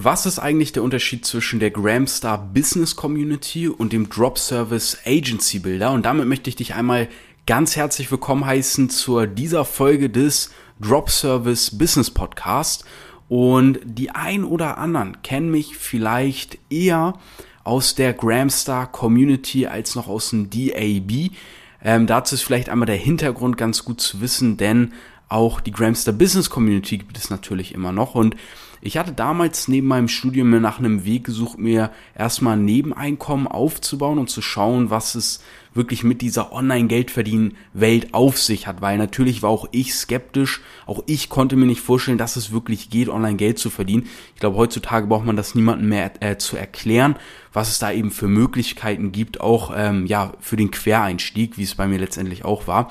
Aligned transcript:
Was 0.00 0.26
ist 0.26 0.38
eigentlich 0.38 0.70
der 0.70 0.84
Unterschied 0.84 1.26
zwischen 1.26 1.58
der 1.58 1.72
Gramstar 1.72 2.38
Business 2.54 2.94
Community 2.94 3.66
und 3.66 3.92
dem 3.92 4.08
Drop 4.08 4.38
Service 4.38 4.96
Agency 5.04 5.58
Builder? 5.58 5.90
Und 5.90 6.06
damit 6.06 6.28
möchte 6.28 6.48
ich 6.48 6.54
dich 6.54 6.74
einmal 6.74 7.08
ganz 7.48 7.74
herzlich 7.74 8.08
willkommen 8.08 8.46
heißen 8.46 8.90
zur 8.90 9.26
dieser 9.26 9.64
Folge 9.64 10.08
des 10.08 10.52
Drop 10.78 11.10
Service 11.10 11.76
Business 11.76 12.12
Podcast. 12.12 12.84
Und 13.28 13.80
die 13.82 14.10
ein 14.10 14.44
oder 14.44 14.78
anderen 14.78 15.20
kennen 15.22 15.50
mich 15.50 15.76
vielleicht 15.76 16.60
eher 16.70 17.14
aus 17.64 17.96
der 17.96 18.12
Gramstar 18.12 18.92
Community 18.92 19.66
als 19.66 19.96
noch 19.96 20.06
aus 20.06 20.30
dem 20.30 20.48
DAB. 20.48 21.32
Ähm, 21.82 22.06
dazu 22.06 22.36
ist 22.36 22.42
vielleicht 22.42 22.68
einmal 22.68 22.86
der 22.86 22.94
Hintergrund 22.94 23.56
ganz 23.56 23.84
gut 23.84 24.00
zu 24.00 24.20
wissen, 24.20 24.58
denn 24.58 24.92
auch 25.28 25.60
die 25.60 25.72
Gramstar 25.72 26.14
Business 26.14 26.50
Community 26.50 26.98
gibt 26.98 27.18
es 27.18 27.30
natürlich 27.30 27.74
immer 27.74 27.90
noch 27.90 28.14
und 28.14 28.36
ich 28.80 28.96
hatte 28.96 29.12
damals 29.12 29.68
neben 29.68 29.88
meinem 29.88 30.08
Studium 30.08 30.50
mir 30.50 30.60
nach 30.60 30.78
einem 30.78 31.04
Weg 31.04 31.24
gesucht, 31.24 31.58
mir 31.58 31.90
erstmal 32.16 32.56
ein 32.56 32.64
Nebeneinkommen 32.64 33.46
aufzubauen 33.46 34.18
und 34.18 34.30
zu 34.30 34.42
schauen, 34.42 34.90
was 34.90 35.14
es 35.14 35.42
wirklich 35.74 36.04
mit 36.04 36.20
dieser 36.22 36.52
Online-Geldverdienen-Welt 36.52 38.12
auf 38.12 38.38
sich 38.38 38.66
hat, 38.66 38.80
weil 38.80 38.98
natürlich 38.98 39.42
war 39.42 39.50
auch 39.50 39.68
ich 39.70 39.94
skeptisch, 39.94 40.60
auch 40.86 41.02
ich 41.06 41.28
konnte 41.28 41.56
mir 41.56 41.66
nicht 41.66 41.80
vorstellen, 41.80 42.18
dass 42.18 42.36
es 42.36 42.52
wirklich 42.52 42.90
geht, 42.90 43.08
online 43.08 43.36
Geld 43.36 43.58
zu 43.58 43.70
verdienen. 43.70 44.06
Ich 44.34 44.40
glaube, 44.40 44.56
heutzutage 44.56 45.06
braucht 45.06 45.26
man 45.26 45.36
das 45.36 45.54
niemandem 45.54 45.88
mehr 45.88 46.10
äh, 46.20 46.36
zu 46.36 46.56
erklären, 46.56 47.16
was 47.52 47.70
es 47.70 47.78
da 47.78 47.92
eben 47.92 48.10
für 48.10 48.28
Möglichkeiten 48.28 49.12
gibt, 49.12 49.40
auch 49.40 49.72
ähm, 49.74 50.06
ja 50.06 50.32
für 50.40 50.56
den 50.56 50.70
Quereinstieg, 50.70 51.58
wie 51.58 51.64
es 51.64 51.74
bei 51.74 51.86
mir 51.86 51.98
letztendlich 51.98 52.44
auch 52.44 52.66
war. 52.66 52.90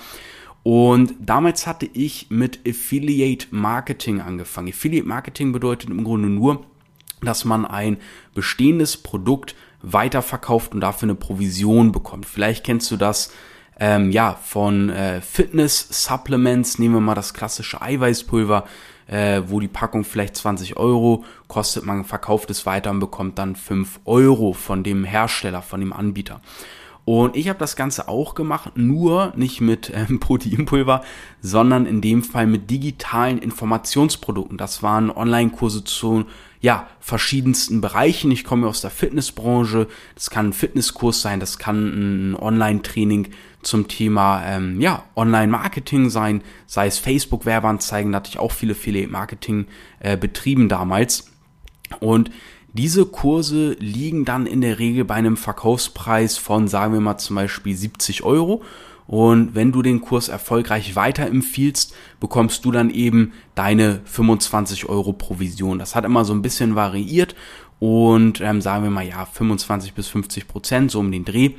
Und 0.70 1.14
damals 1.22 1.66
hatte 1.66 1.90
ich 1.94 2.28
mit 2.30 2.68
Affiliate 2.68 3.48
Marketing 3.52 4.20
angefangen. 4.20 4.68
Affiliate 4.68 5.08
Marketing 5.08 5.54
bedeutet 5.54 5.90
im 5.90 6.04
Grunde 6.04 6.28
nur, 6.28 6.66
dass 7.22 7.46
man 7.46 7.66
ein 7.66 7.96
bestehendes 8.36 8.98
Produkt 8.98 9.56
weiterverkauft 9.82 10.74
und 10.74 10.82
dafür 10.82 11.06
eine 11.06 11.16
Provision 11.16 11.94
bekommt. 11.94 12.26
Vielleicht 12.26 12.66
kennst 12.66 12.92
du 12.92 12.98
das 12.98 13.32
ähm, 13.80 14.12
ja 14.12 14.34
von 14.44 14.90
äh, 14.90 15.22
Fitness 15.22 15.88
Supplements. 15.90 16.80
Nehmen 16.80 16.96
wir 16.96 17.00
mal 17.00 17.16
das 17.16 17.34
klassische 17.34 17.82
Eiweißpulver, 17.82 18.66
äh, 19.08 19.44
wo 19.48 19.62
die 19.62 19.70
Packung 19.70 20.04
vielleicht 20.04 20.36
20 20.36 20.76
Euro 20.76 21.24
kostet. 21.48 21.86
Man 21.86 22.04
verkauft 22.04 22.50
es 22.50 22.66
weiter 22.66 22.92
und 22.92 23.00
bekommt 23.00 23.40
dann 23.40 23.56
5 23.56 24.02
Euro 24.04 24.52
von 24.52 24.84
dem 24.84 25.06
Hersteller, 25.06 25.62
von 25.62 25.80
dem 25.80 25.94
Anbieter. 25.94 26.42
Und 27.08 27.38
ich 27.38 27.48
habe 27.48 27.58
das 27.58 27.78
Ganze 27.78 28.10
auch 28.10 28.36
gemacht, 28.36 28.74
nur 28.76 29.32
nicht 29.38 29.62
mit 29.62 29.94
ähm, 29.96 30.20
Proteinpulver, 30.20 31.06
sondern 31.40 31.86
in 31.86 32.02
dem 32.02 32.22
Fall 32.22 32.48
mit 32.48 32.70
digitalen 32.70 33.38
Informationsprodukten. 33.38 34.58
Das 34.58 34.84
waren 34.84 35.10
Online-Kurse 35.10 35.86
zu 35.86 36.26
ja, 36.60 36.86
verschiedensten 37.00 37.80
Bereichen. 37.80 38.30
Ich 38.30 38.44
komme 38.44 38.68
aus 38.68 38.82
der 38.82 38.90
Fitnessbranche. 38.90 39.88
Das 40.16 40.30
kann 40.30 40.50
ein 40.50 40.54
Fitnesskurs 40.54 41.22
sein, 41.22 41.40
das 41.40 41.58
kann 41.58 42.34
ein 42.34 42.36
Online-Training 42.36 43.30
zum 43.62 43.88
Thema 43.88 44.44
ähm, 44.46 44.82
ja, 44.82 45.06
Online-Marketing 45.16 46.10
sein, 46.10 46.44
sei 46.66 46.88
es 46.88 47.00
Facebook-Werbeanzeigen, 47.00 48.12
da 48.12 48.18
hatte 48.18 48.32
ich 48.32 48.40
auch 48.40 48.52
viele, 48.52 48.76
viele 48.76 49.08
Marketing 49.08 49.68
äh, 50.02 50.18
betrieben 50.18 50.68
damals. 50.68 51.32
Und 52.02 52.32
diese 52.74 53.06
Kurse 53.06 53.76
liegen 53.80 54.26
dann 54.26 54.46
in 54.46 54.62
der 54.62 54.80
Regel 54.80 55.06
bei 55.06 55.16
einem 55.16 55.38
Verkaufspreis 55.38 56.38
von, 56.38 56.68
sagen 56.68 56.94
wir 56.94 57.02
mal 57.02 57.18
zum 57.18 57.36
Beispiel 57.36 57.76
70 57.76 58.24
Euro. 58.24 58.64
Und 59.08 59.56
wenn 59.56 59.72
du 59.72 59.82
den 59.82 60.02
Kurs 60.02 60.28
erfolgreich 60.28 60.96
weiterempfiehlst, 60.96 61.96
bekommst 62.20 62.66
du 62.66 62.72
dann 62.72 62.90
eben 62.90 63.32
deine 63.56 64.02
25 64.04 64.90
Euro 64.90 65.14
Provision. 65.14 65.80
Das 65.80 65.96
hat 65.96 66.04
immer 66.04 66.26
so 66.26 66.34
ein 66.34 66.42
bisschen 66.42 66.76
variiert 66.76 67.34
und 67.80 68.42
ähm, 68.42 68.62
sagen 68.62 68.84
wir 68.84 68.90
mal 68.90 69.08
ja 69.08 69.26
25 69.26 69.94
bis 69.94 70.08
50 70.10 70.48
Prozent 70.48 70.92
so 70.92 71.00
um 71.00 71.12
den 71.12 71.24
Dreh. 71.24 71.52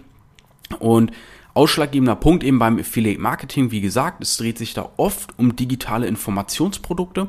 Und 0.78 1.12
ausschlaggebender 1.54 2.16
Punkt 2.16 2.44
eben 2.44 2.58
beim 2.58 2.78
Affiliate 2.78 3.20
Marketing, 3.20 3.70
wie 3.70 3.80
gesagt, 3.80 4.22
es 4.22 4.36
dreht 4.36 4.58
sich 4.58 4.74
da 4.74 4.91
oft 4.98 5.38
um 5.38 5.56
digitale 5.56 6.06
Informationsprodukte 6.06 7.28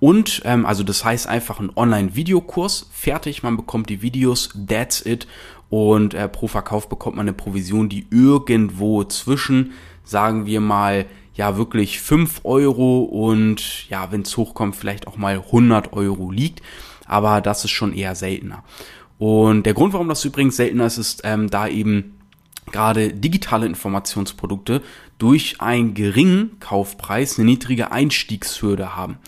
und 0.00 0.40
ähm, 0.46 0.64
also 0.64 0.82
das 0.82 1.04
heißt 1.04 1.28
einfach 1.28 1.60
ein 1.60 1.70
Online-Videokurs, 1.76 2.88
fertig, 2.90 3.42
man 3.42 3.56
bekommt 3.56 3.90
die 3.90 4.02
Videos, 4.02 4.48
that's 4.66 5.04
it. 5.04 5.28
Und 5.68 6.14
äh, 6.14 6.28
pro 6.28 6.48
Verkauf 6.48 6.88
bekommt 6.88 7.16
man 7.16 7.24
eine 7.24 7.34
Provision, 7.34 7.88
die 7.88 8.06
irgendwo 8.10 9.04
zwischen, 9.04 9.72
sagen 10.02 10.46
wir 10.46 10.60
mal, 10.60 11.06
ja 11.34 11.56
wirklich 11.56 12.00
5 12.00 12.40
Euro 12.44 13.02
und 13.02 13.88
ja, 13.88 14.10
wenn 14.10 14.22
es 14.22 14.36
hochkommt, 14.36 14.74
vielleicht 14.74 15.06
auch 15.06 15.16
mal 15.16 15.36
100 15.36 15.92
Euro 15.92 16.30
liegt. 16.30 16.62
Aber 17.06 17.40
das 17.40 17.64
ist 17.64 17.70
schon 17.70 17.92
eher 17.92 18.14
seltener. 18.14 18.64
Und 19.18 19.64
der 19.64 19.74
Grund, 19.74 19.92
warum 19.92 20.08
das 20.08 20.24
übrigens 20.24 20.56
seltener 20.56 20.86
ist, 20.86 20.96
ist 20.96 21.20
ähm, 21.24 21.50
da 21.50 21.68
eben 21.68 22.18
gerade 22.72 23.12
digitale 23.12 23.66
Informationsprodukte 23.66 24.80
durch 25.18 25.60
einen 25.60 25.92
geringen 25.92 26.58
Kaufpreis 26.58 27.38
eine 27.38 27.46
niedrige 27.46 27.92
Einstiegshürde 27.92 28.96
haben. 28.96 29.18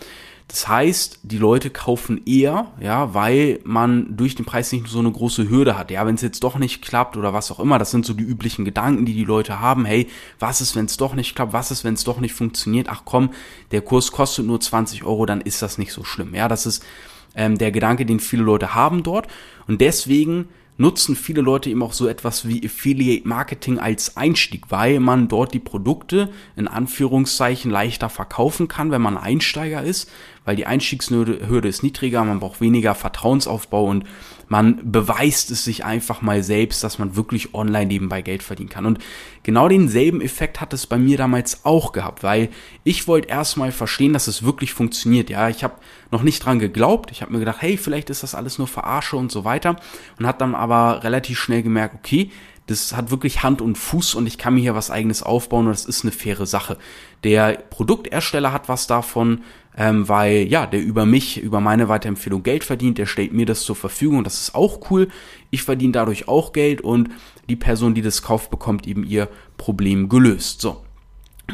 Das 0.53 0.67
heißt, 0.67 1.21
die 1.23 1.39
Leute 1.39 1.71
kaufen 1.71 2.27
eher, 2.27 2.67
ja, 2.79 3.15
weil 3.15 3.59
man 3.63 4.15
durch 4.15 4.35
den 4.35 4.45
Preis 4.45 4.71
nicht 4.71 4.87
so 4.87 4.99
eine 4.99 5.11
große 5.11 5.49
Hürde 5.49 5.79
hat. 5.79 5.89
Ja, 5.89 6.05
wenn 6.05 6.13
es 6.13 6.21
jetzt 6.21 6.43
doch 6.43 6.59
nicht 6.59 6.83
klappt 6.83 7.17
oder 7.17 7.33
was 7.33 7.49
auch 7.49 7.59
immer, 7.59 7.79
das 7.79 7.89
sind 7.89 8.05
so 8.05 8.13
die 8.13 8.23
üblichen 8.23 8.63
Gedanken, 8.63 9.03
die 9.03 9.15
die 9.15 9.23
Leute 9.23 9.61
haben. 9.61 9.83
Hey, 9.83 10.09
was 10.37 10.61
ist, 10.61 10.75
wenn 10.75 10.85
es 10.85 10.95
doch 10.95 11.15
nicht 11.15 11.35
klappt? 11.35 11.53
Was 11.53 11.71
ist, 11.71 11.83
wenn 11.83 11.95
es 11.95 12.03
doch 12.03 12.19
nicht 12.19 12.35
funktioniert? 12.35 12.87
Ach 12.87 13.01
komm, 13.03 13.31
der 13.71 13.81
Kurs 13.81 14.11
kostet 14.11 14.45
nur 14.45 14.61
20 14.61 15.03
Euro, 15.05 15.25
dann 15.25 15.41
ist 15.41 15.63
das 15.63 15.79
nicht 15.79 15.91
so 15.91 16.03
schlimm. 16.03 16.35
Ja, 16.35 16.47
das 16.47 16.67
ist 16.67 16.85
ähm, 17.33 17.57
der 17.57 17.71
Gedanke, 17.71 18.05
den 18.05 18.19
viele 18.19 18.43
Leute 18.43 18.75
haben 18.75 19.01
dort. 19.01 19.29
Und 19.65 19.81
deswegen 19.81 20.49
nutzen 20.77 21.15
viele 21.15 21.41
Leute 21.41 21.69
eben 21.69 21.83
auch 21.83 21.93
so 21.93 22.07
etwas 22.07 22.47
wie 22.47 22.65
Affiliate 22.65 23.27
Marketing 23.27 23.79
als 23.79 24.17
Einstieg, 24.17 24.65
weil 24.69 24.99
man 24.99 25.27
dort 25.27 25.53
die 25.53 25.59
Produkte 25.59 26.29
in 26.55 26.67
Anführungszeichen 26.67 27.69
leichter 27.69 28.09
verkaufen 28.09 28.67
kann, 28.67 28.91
wenn 28.91 29.01
man 29.01 29.17
Einsteiger 29.17 29.83
ist, 29.83 30.09
weil 30.45 30.55
die 30.55 30.65
Einstiegshürde 30.65 31.67
ist 31.67 31.83
niedriger, 31.83 32.23
man 32.23 32.39
braucht 32.39 32.61
weniger 32.61 32.95
Vertrauensaufbau 32.95 33.85
und 33.85 34.05
man 34.49 34.91
beweist 34.91 35.51
es 35.51 35.63
sich 35.63 35.85
einfach 35.85 36.21
mal 36.21 36.43
selbst, 36.43 36.83
dass 36.83 36.99
man 36.99 37.15
wirklich 37.15 37.53
online 37.53 37.87
nebenbei 37.87 38.21
Geld 38.21 38.43
verdienen 38.43 38.69
kann. 38.69 38.85
Und 38.85 38.99
genau 39.41 39.67
denselben 39.67 40.21
Effekt 40.21 40.61
hat 40.61 40.73
es 40.73 40.85
bei 40.85 40.97
mir 40.97 41.17
damals 41.17 41.65
auch 41.65 41.91
gehabt, 41.91 42.23
weil 42.23 42.49
ich 42.83 43.07
wollte 43.07 43.29
erstmal 43.29 43.71
verstehen, 43.71 44.13
dass 44.13 44.27
es 44.27 44.43
wirklich 44.43 44.73
funktioniert. 44.73 45.29
Ja, 45.29 45.49
ich 45.49 45.63
habe 45.63 45.75
noch 46.11 46.23
nicht 46.23 46.45
dran 46.45 46.59
geglaubt. 46.59 47.09
Ich 47.11 47.21
habe 47.21 47.31
mir 47.31 47.39
gedacht, 47.39 47.61
hey, 47.61 47.77
vielleicht 47.77 48.09
ist 48.09 48.21
das 48.21 48.35
alles 48.35 48.57
nur 48.57 48.67
Verarsche 48.67 49.15
und 49.15 49.31
so 49.31 49.43
weiter. 49.43 49.77
Und 50.19 50.27
hat 50.27 50.41
dann 50.41 50.55
aber 50.55 51.03
relativ 51.03 51.39
schnell 51.39 51.63
gemerkt, 51.63 51.95
okay, 51.95 52.29
das 52.67 52.95
hat 52.95 53.11
wirklich 53.11 53.43
Hand 53.43 53.61
und 53.61 53.77
Fuß 53.77 54.15
und 54.15 54.25
ich 54.25 54.37
kann 54.37 54.53
mir 54.53 54.61
hier 54.61 54.75
was 54.75 54.89
eigenes 54.89 55.21
aufbauen 55.21 55.65
und 55.65 55.73
das 55.73 55.85
ist 55.85 56.03
eine 56.03 56.11
faire 56.11 56.45
Sache. 56.45 56.77
Der 57.23 57.57
Produktersteller 57.69 58.53
hat 58.53 58.69
was 58.69 58.87
davon, 58.87 59.41
ähm, 59.77 60.07
weil 60.07 60.47
ja, 60.47 60.65
der 60.65 60.81
über 60.81 61.05
mich, 61.05 61.41
über 61.41 61.59
meine 61.59 61.87
Weiterempfehlung 61.87 62.43
Geld 62.43 62.63
verdient, 62.63 62.97
der 62.97 63.05
stellt 63.05 63.33
mir 63.33 63.45
das 63.45 63.61
zur 63.61 63.75
Verfügung, 63.75 64.23
das 64.23 64.41
ist 64.41 64.55
auch 64.55 64.91
cool. 64.91 65.07
Ich 65.49 65.63
verdiene 65.63 65.93
dadurch 65.93 66.27
auch 66.27 66.53
Geld 66.53 66.81
und 66.81 67.09
die 67.49 67.55
Person, 67.55 67.93
die 67.93 68.01
das 68.01 68.21
kauft, 68.21 68.49
bekommt 68.51 68.87
eben 68.87 69.03
ihr 69.03 69.29
Problem 69.57 70.09
gelöst. 70.09 70.61
So. 70.61 70.83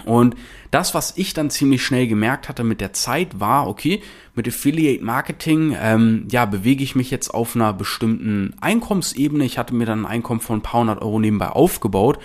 Und 0.06 0.36
das, 0.72 0.94
was 0.94 1.18
ich 1.18 1.34
dann 1.34 1.50
ziemlich 1.50 1.84
schnell 1.84 2.08
gemerkt 2.08 2.48
hatte 2.48 2.64
mit 2.64 2.80
der 2.80 2.94
Zeit, 2.94 3.40
war, 3.40 3.68
okay, 3.68 4.02
mit 4.36 4.48
Affiliate 4.48 5.04
Marketing, 5.04 5.76
ähm, 5.80 6.28
ja, 6.30 6.46
bewege 6.46 6.84
ich 6.84 6.96
mich 6.96 7.10
jetzt 7.10 7.30
auf 7.34 7.56
einer 7.56 7.74
bestimmten 7.74 8.54
Einkommensebene. 8.62 9.46
Ich 9.46 9.58
hatte 9.58 9.74
mir 9.74 9.86
dann 9.86 10.02
ein 10.02 10.12
Einkommen 10.12 10.42
von 10.42 10.60
ein 10.60 10.62
paar 10.62 10.82
hundert 10.82 11.02
Euro 11.02 11.20
nebenbei 11.20 11.50
aufgebaut 11.50 12.20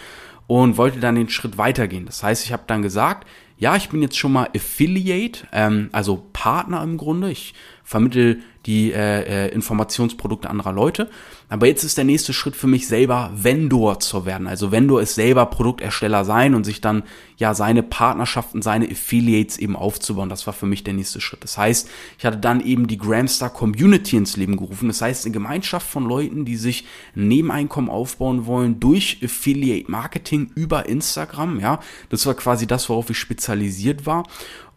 und 0.46 0.76
wollte 0.76 1.00
dann 1.00 1.14
den 1.14 1.30
Schritt 1.30 1.56
weitergehen. 1.56 2.04
Das 2.04 2.22
heißt, 2.22 2.44
ich 2.44 2.52
habe 2.52 2.64
dann 2.66 2.82
gesagt, 2.82 3.26
ja, 3.56 3.76
ich 3.76 3.88
bin 3.88 4.02
jetzt 4.02 4.18
schon 4.18 4.32
mal 4.32 4.48
Affiliate, 4.54 5.46
ähm, 5.52 5.88
also 5.92 6.28
Partner 6.32 6.82
im 6.82 6.96
Grunde. 6.96 7.30
Ich 7.30 7.54
vermittel 7.84 8.40
die 8.66 8.92
äh, 8.92 9.46
äh, 9.46 9.48
Informationsprodukte 9.52 10.48
anderer 10.48 10.72
Leute. 10.72 11.10
Aber 11.50 11.66
jetzt 11.66 11.84
ist 11.84 11.98
der 11.98 12.04
nächste 12.04 12.32
Schritt 12.32 12.56
für 12.56 12.66
mich 12.66 12.88
selber 12.88 13.30
Vendor 13.34 14.00
zu 14.00 14.24
werden. 14.24 14.46
Also 14.46 14.72
Vendor 14.72 15.02
ist 15.02 15.14
selber 15.14 15.44
Produktersteller 15.46 16.24
sein 16.24 16.54
und 16.54 16.64
sich 16.64 16.80
dann 16.80 17.02
ja 17.36 17.52
seine 17.52 17.82
Partnerschaften, 17.82 18.62
seine 18.62 18.86
Affiliates 18.86 19.58
eben 19.58 19.76
aufzubauen. 19.76 20.30
Das 20.30 20.46
war 20.46 20.54
für 20.54 20.64
mich 20.64 20.82
der 20.82 20.94
nächste 20.94 21.20
Schritt. 21.20 21.44
Das 21.44 21.58
heißt, 21.58 21.90
ich 22.18 22.24
hatte 22.24 22.38
dann 22.38 22.64
eben 22.64 22.86
die 22.86 22.96
Gramstar 22.96 23.50
Community 23.50 24.16
ins 24.16 24.36
Leben 24.36 24.56
gerufen. 24.56 24.88
Das 24.88 25.02
heißt, 25.02 25.26
eine 25.26 25.34
Gemeinschaft 25.34 25.86
von 25.88 26.06
Leuten, 26.06 26.46
die 26.46 26.56
sich 26.56 26.86
ein 27.14 27.28
Nebeneinkommen 27.28 27.90
aufbauen 27.90 28.46
wollen 28.46 28.80
durch 28.80 29.20
Affiliate 29.22 29.90
Marketing 29.90 30.50
über 30.54 30.88
Instagram. 30.88 31.60
Ja, 31.60 31.80
das 32.08 32.24
war 32.24 32.34
quasi 32.34 32.66
das, 32.66 32.88
worauf 32.88 33.10
ich 33.10 33.18
spezialisiert 33.18 34.06
war. 34.06 34.24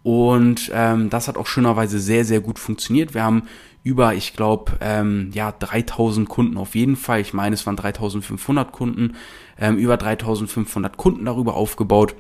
Und 0.08 0.72
ähm, 0.74 1.10
das 1.10 1.28
hat 1.28 1.36
auch 1.36 1.48
schönerweise 1.48 2.00
sehr, 2.00 2.24
sehr 2.24 2.40
gut 2.40 2.60
funktioniert. 2.60 3.14
Wir 3.14 3.26
haben 3.26 3.44
über, 3.84 4.14
ich 4.14 4.32
glaube, 4.32 4.78
ähm, 4.80 5.32
ja, 5.34 5.52
3000 5.52 6.30
Kunden 6.30 6.56
auf 6.56 6.76
jeden 6.76 6.96
Fall. 6.96 7.20
Ich 7.20 7.34
meine, 7.34 7.56
es 7.56 7.66
waren 7.66 7.76
3500 7.76 8.72
Kunden, 8.72 9.16
ähm, 9.60 9.76
über 9.76 9.98
3500 9.98 10.96
Kunden 10.96 11.26
darüber 11.26 11.56
aufgebaut. 11.56 12.16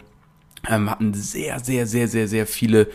Ähm, 0.67 0.89
hatten 0.89 1.13
sehr, 1.13 1.61
sehr, 1.61 1.87
sehr, 1.87 2.09
sehr, 2.09 2.27
sehr 2.27 2.45
viele 2.45 2.89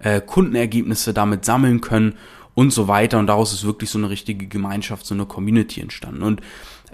äh, 0.00 0.20
Kundenergebnisse 0.20 1.14
damit 1.14 1.46
sammeln 1.46 1.80
können 1.80 2.16
und 2.52 2.70
so 2.70 2.86
weiter. 2.86 3.18
Und 3.18 3.28
daraus 3.28 3.54
ist 3.54 3.64
wirklich 3.64 3.88
so 3.88 3.96
eine 3.96 4.10
richtige 4.10 4.46
Gemeinschaft, 4.46 5.06
so 5.06 5.14
eine 5.14 5.24
Community 5.24 5.80
entstanden. 5.80 6.22
Und 6.22 6.42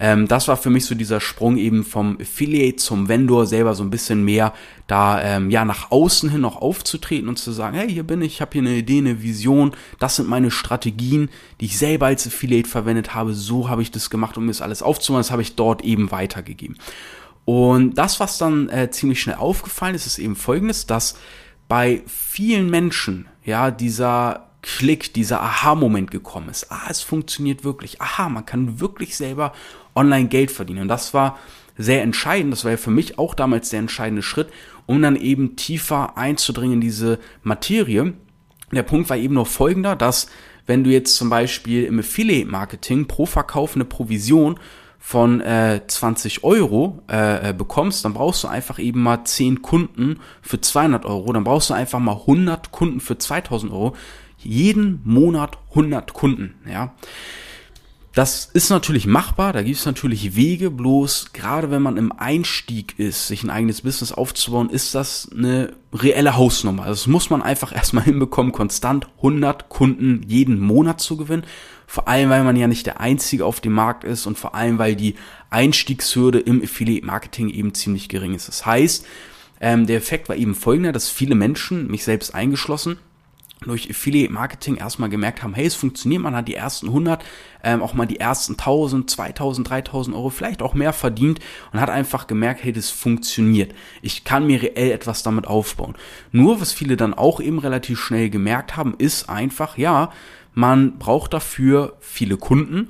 ähm, 0.00 0.26
das 0.26 0.48
war 0.48 0.56
für 0.56 0.70
mich 0.70 0.86
so 0.86 0.94
dieser 0.94 1.20
Sprung 1.20 1.58
eben 1.58 1.84
vom 1.84 2.18
Affiliate 2.18 2.76
zum 2.76 3.08
Vendor 3.08 3.46
selber 3.46 3.74
so 3.74 3.84
ein 3.84 3.90
bisschen 3.90 4.24
mehr 4.24 4.54
da 4.86 5.22
ähm, 5.22 5.50
ja 5.50 5.66
nach 5.66 5.90
außen 5.90 6.30
hin 6.30 6.40
noch 6.40 6.56
aufzutreten 6.56 7.28
und 7.28 7.38
zu 7.38 7.52
sagen, 7.52 7.76
hey, 7.76 7.88
hier 7.88 8.02
bin 8.02 8.22
ich, 8.22 8.34
ich 8.34 8.40
habe 8.40 8.52
hier 8.52 8.62
eine 8.62 8.76
Idee, 8.76 8.98
eine 8.98 9.22
Vision, 9.22 9.72
das 9.98 10.16
sind 10.16 10.26
meine 10.26 10.50
Strategien, 10.50 11.28
die 11.60 11.66
ich 11.66 11.76
selber 11.76 12.06
als 12.06 12.26
Affiliate 12.26 12.68
verwendet 12.68 13.14
habe, 13.14 13.34
so 13.34 13.68
habe 13.68 13.82
ich 13.82 13.90
das 13.90 14.08
gemacht, 14.08 14.38
um 14.38 14.46
mir 14.46 14.52
das 14.52 14.62
alles 14.62 14.82
aufzumachen, 14.82 15.20
das 15.20 15.30
habe 15.30 15.42
ich 15.42 15.54
dort 15.54 15.82
eben 15.82 16.10
weitergegeben. 16.10 16.78
Und 17.44 17.94
das, 17.94 18.20
was 18.20 18.38
dann 18.38 18.70
äh, 18.70 18.90
ziemlich 18.90 19.20
schnell 19.20 19.36
aufgefallen 19.36 19.94
ist, 19.94 20.06
ist 20.06 20.18
eben 20.18 20.36
folgendes, 20.36 20.86
dass 20.86 21.18
bei 21.68 22.02
vielen 22.06 22.70
Menschen, 22.70 23.28
ja, 23.44 23.70
dieser 23.70 24.50
Klick, 24.62 25.14
dieser 25.14 25.40
Aha-Moment 25.40 26.10
gekommen 26.10 26.48
ist. 26.48 26.70
Ah, 26.70 26.86
es 26.90 27.00
funktioniert 27.00 27.64
wirklich. 27.64 28.00
Aha, 28.00 28.28
man 28.28 28.44
kann 28.44 28.80
wirklich 28.80 29.16
selber 29.16 29.52
online 29.94 30.28
Geld 30.28 30.50
verdienen. 30.50 30.82
Und 30.82 30.88
das 30.88 31.14
war 31.14 31.38
sehr 31.76 32.02
entscheidend. 32.02 32.52
Das 32.52 32.64
war 32.64 32.72
ja 32.72 32.76
für 32.76 32.90
mich 32.90 33.18
auch 33.18 33.34
damals 33.34 33.70
der 33.70 33.80
entscheidende 33.80 34.22
Schritt, 34.22 34.48
um 34.86 35.00
dann 35.02 35.16
eben 35.16 35.56
tiefer 35.56 36.16
einzudringen 36.16 36.74
in 36.74 36.80
diese 36.80 37.18
Materie. 37.42 38.14
Der 38.72 38.82
Punkt 38.82 39.10
war 39.10 39.16
eben 39.16 39.34
noch 39.34 39.46
folgender, 39.46 39.96
dass 39.96 40.28
wenn 40.66 40.84
du 40.84 40.90
jetzt 40.90 41.16
zum 41.16 41.30
Beispiel 41.30 41.84
im 41.84 41.98
Affiliate-Marketing 41.98 43.06
pro 43.06 43.26
Verkauf 43.26 43.74
eine 43.74 43.84
Provision 43.84 44.60
von 45.00 45.40
äh, 45.40 45.80
20 45.86 46.44
Euro 46.44 47.02
äh, 47.10 47.48
äh, 47.48 47.52
bekommst, 47.52 48.04
dann 48.04 48.12
brauchst 48.12 48.44
du 48.44 48.48
einfach 48.48 48.78
eben 48.78 49.02
mal 49.02 49.24
10 49.24 49.62
Kunden 49.62 50.20
für 50.42 50.60
200 50.60 51.06
Euro, 51.06 51.32
dann 51.32 51.42
brauchst 51.42 51.70
du 51.70 51.74
einfach 51.74 51.98
mal 51.98 52.12
100 52.12 52.70
Kunden 52.70 53.00
für 53.00 53.16
2000 53.16 53.72
Euro, 53.72 53.96
jeden 54.36 55.00
Monat 55.04 55.58
100 55.70 56.12
Kunden, 56.12 56.54
ja. 56.70 56.94
Das 58.12 58.50
ist 58.52 58.70
natürlich 58.70 59.06
machbar, 59.06 59.52
da 59.52 59.62
gibt 59.62 59.78
es 59.78 59.86
natürlich 59.86 60.34
Wege, 60.34 60.72
bloß 60.72 61.32
gerade 61.32 61.70
wenn 61.70 61.80
man 61.80 61.96
im 61.96 62.10
Einstieg 62.10 62.98
ist, 62.98 63.28
sich 63.28 63.44
ein 63.44 63.50
eigenes 63.50 63.82
Business 63.82 64.10
aufzubauen, 64.10 64.68
ist 64.68 64.96
das 64.96 65.30
eine 65.32 65.74
reelle 65.92 66.36
Hausnummer. 66.36 66.82
Also 66.82 67.04
das 67.04 67.06
muss 67.06 67.30
man 67.30 67.40
einfach 67.40 67.72
erstmal 67.74 68.02
hinbekommen, 68.02 68.50
konstant 68.50 69.06
100 69.18 69.68
Kunden 69.68 70.24
jeden 70.26 70.58
Monat 70.58 71.00
zu 71.00 71.16
gewinnen. 71.16 71.44
Vor 71.86 72.08
allem, 72.08 72.30
weil 72.30 72.42
man 72.42 72.56
ja 72.56 72.66
nicht 72.66 72.86
der 72.86 73.00
Einzige 73.00 73.44
auf 73.44 73.60
dem 73.60 73.72
Markt 73.72 74.02
ist 74.02 74.26
und 74.26 74.38
vor 74.38 74.56
allem, 74.56 74.78
weil 74.78 74.96
die 74.96 75.14
Einstiegshürde 75.50 76.40
im 76.40 76.62
Affiliate 76.62 77.06
Marketing 77.06 77.48
eben 77.48 77.74
ziemlich 77.74 78.08
gering 78.08 78.34
ist. 78.34 78.48
Das 78.48 78.66
heißt, 78.66 79.06
ähm, 79.60 79.86
der 79.86 79.96
Effekt 79.96 80.28
war 80.28 80.36
eben 80.36 80.54
folgender, 80.56 80.92
dass 80.92 81.08
viele 81.08 81.36
Menschen, 81.36 81.88
mich 81.88 82.02
selbst 82.02 82.34
eingeschlossen, 82.34 82.98
durch 83.62 83.90
Affiliate 83.90 84.32
Marketing 84.32 84.76
erstmal 84.76 85.10
gemerkt 85.10 85.42
haben, 85.42 85.54
hey, 85.54 85.66
es 85.66 85.74
funktioniert, 85.74 86.22
man 86.22 86.34
hat 86.34 86.48
die 86.48 86.54
ersten 86.54 86.86
100, 86.86 87.22
ähm, 87.62 87.82
auch 87.82 87.92
mal 87.92 88.06
die 88.06 88.18
ersten 88.18 88.54
1000, 88.54 89.10
2000, 89.10 89.68
3000 89.68 90.16
Euro, 90.16 90.30
vielleicht 90.30 90.62
auch 90.62 90.72
mehr 90.72 90.92
verdient 90.92 91.40
und 91.72 91.80
hat 91.80 91.90
einfach 91.90 92.26
gemerkt, 92.26 92.64
hey, 92.64 92.72
das 92.72 92.88
funktioniert. 92.88 93.74
Ich 94.00 94.24
kann 94.24 94.46
mir 94.46 94.62
reell 94.62 94.92
etwas 94.92 95.22
damit 95.22 95.46
aufbauen. 95.46 95.94
Nur, 96.32 96.60
was 96.60 96.72
viele 96.72 96.96
dann 96.96 97.12
auch 97.12 97.40
eben 97.40 97.58
relativ 97.58 98.00
schnell 98.00 98.30
gemerkt 98.30 98.76
haben, 98.76 98.94
ist 98.96 99.28
einfach, 99.28 99.76
ja, 99.76 100.10
man 100.54 100.98
braucht 100.98 101.34
dafür 101.34 101.96
viele 102.00 102.38
Kunden 102.38 102.88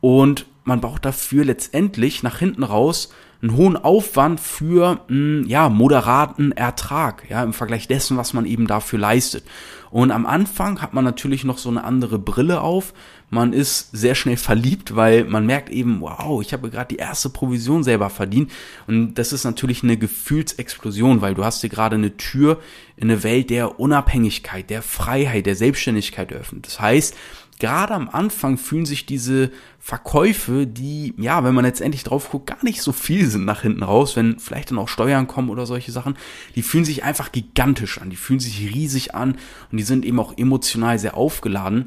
und 0.00 0.46
man 0.64 0.80
braucht 0.80 1.04
dafür 1.04 1.44
letztendlich 1.44 2.22
nach 2.22 2.38
hinten 2.38 2.62
raus 2.62 3.10
einen 3.42 3.56
hohen 3.56 3.76
Aufwand 3.76 4.38
für 4.38 5.00
mh, 5.08 5.46
ja 5.48 5.68
moderaten 5.68 6.52
Ertrag, 6.52 7.24
ja 7.30 7.42
im 7.42 7.52
Vergleich 7.52 7.88
dessen, 7.88 8.16
was 8.16 8.34
man 8.34 8.44
eben 8.44 8.66
dafür 8.66 8.98
leistet. 8.98 9.44
Und 9.90 10.12
am 10.12 10.26
Anfang 10.26 10.80
hat 10.80 10.94
man 10.94 11.04
natürlich 11.04 11.44
noch 11.44 11.58
so 11.58 11.68
eine 11.68 11.84
andere 11.84 12.18
Brille 12.18 12.60
auf. 12.60 12.94
Man 13.28 13.52
ist 13.52 13.90
sehr 13.92 14.14
schnell 14.14 14.36
verliebt, 14.36 14.96
weil 14.96 15.24
man 15.24 15.46
merkt 15.46 15.68
eben, 15.68 16.00
wow, 16.00 16.40
ich 16.42 16.52
habe 16.52 16.70
gerade 16.70 16.94
die 16.94 17.00
erste 17.00 17.28
Provision 17.28 17.82
selber 17.82 18.10
verdient. 18.10 18.52
Und 18.86 19.14
das 19.14 19.32
ist 19.32 19.44
natürlich 19.44 19.82
eine 19.82 19.96
Gefühlsexplosion, 19.96 21.20
weil 21.20 21.34
du 21.34 21.44
hast 21.44 21.62
dir 21.62 21.68
gerade 21.68 21.96
eine 21.96 22.16
Tür 22.16 22.60
in 22.96 23.10
eine 23.10 23.22
Welt 23.22 23.50
der 23.50 23.80
Unabhängigkeit, 23.80 24.70
der 24.70 24.82
Freiheit, 24.82 25.46
der 25.46 25.56
Selbstständigkeit 25.56 26.30
eröffnet. 26.32 26.66
Das 26.66 26.80
heißt, 26.80 27.16
gerade 27.60 27.94
am 27.94 28.08
Anfang 28.08 28.58
fühlen 28.58 28.86
sich 28.86 29.06
diese 29.06 29.50
Verkäufe, 29.78 30.66
die, 30.66 31.14
ja, 31.16 31.44
wenn 31.44 31.54
man 31.54 31.64
letztendlich 31.64 32.02
drauf 32.02 32.30
guckt, 32.30 32.48
gar 32.48 32.62
nicht 32.64 32.82
so 32.82 32.92
viel 32.92 33.26
sind 33.26 33.44
nach 33.44 33.62
hinten 33.62 33.82
raus, 33.82 34.16
wenn 34.16 34.38
vielleicht 34.38 34.70
dann 34.70 34.78
auch 34.78 34.88
Steuern 34.88 35.26
kommen 35.26 35.50
oder 35.50 35.66
solche 35.66 35.92
Sachen, 35.92 36.16
die 36.56 36.62
fühlen 36.62 36.84
sich 36.84 37.04
einfach 37.04 37.30
gigantisch 37.30 37.98
an, 38.00 38.10
die 38.10 38.16
fühlen 38.16 38.40
sich 38.40 38.74
riesig 38.74 39.14
an 39.14 39.36
und 39.70 39.78
die 39.78 39.84
sind 39.84 40.04
eben 40.04 40.18
auch 40.18 40.36
emotional 40.36 40.98
sehr 40.98 41.16
aufgeladen. 41.16 41.86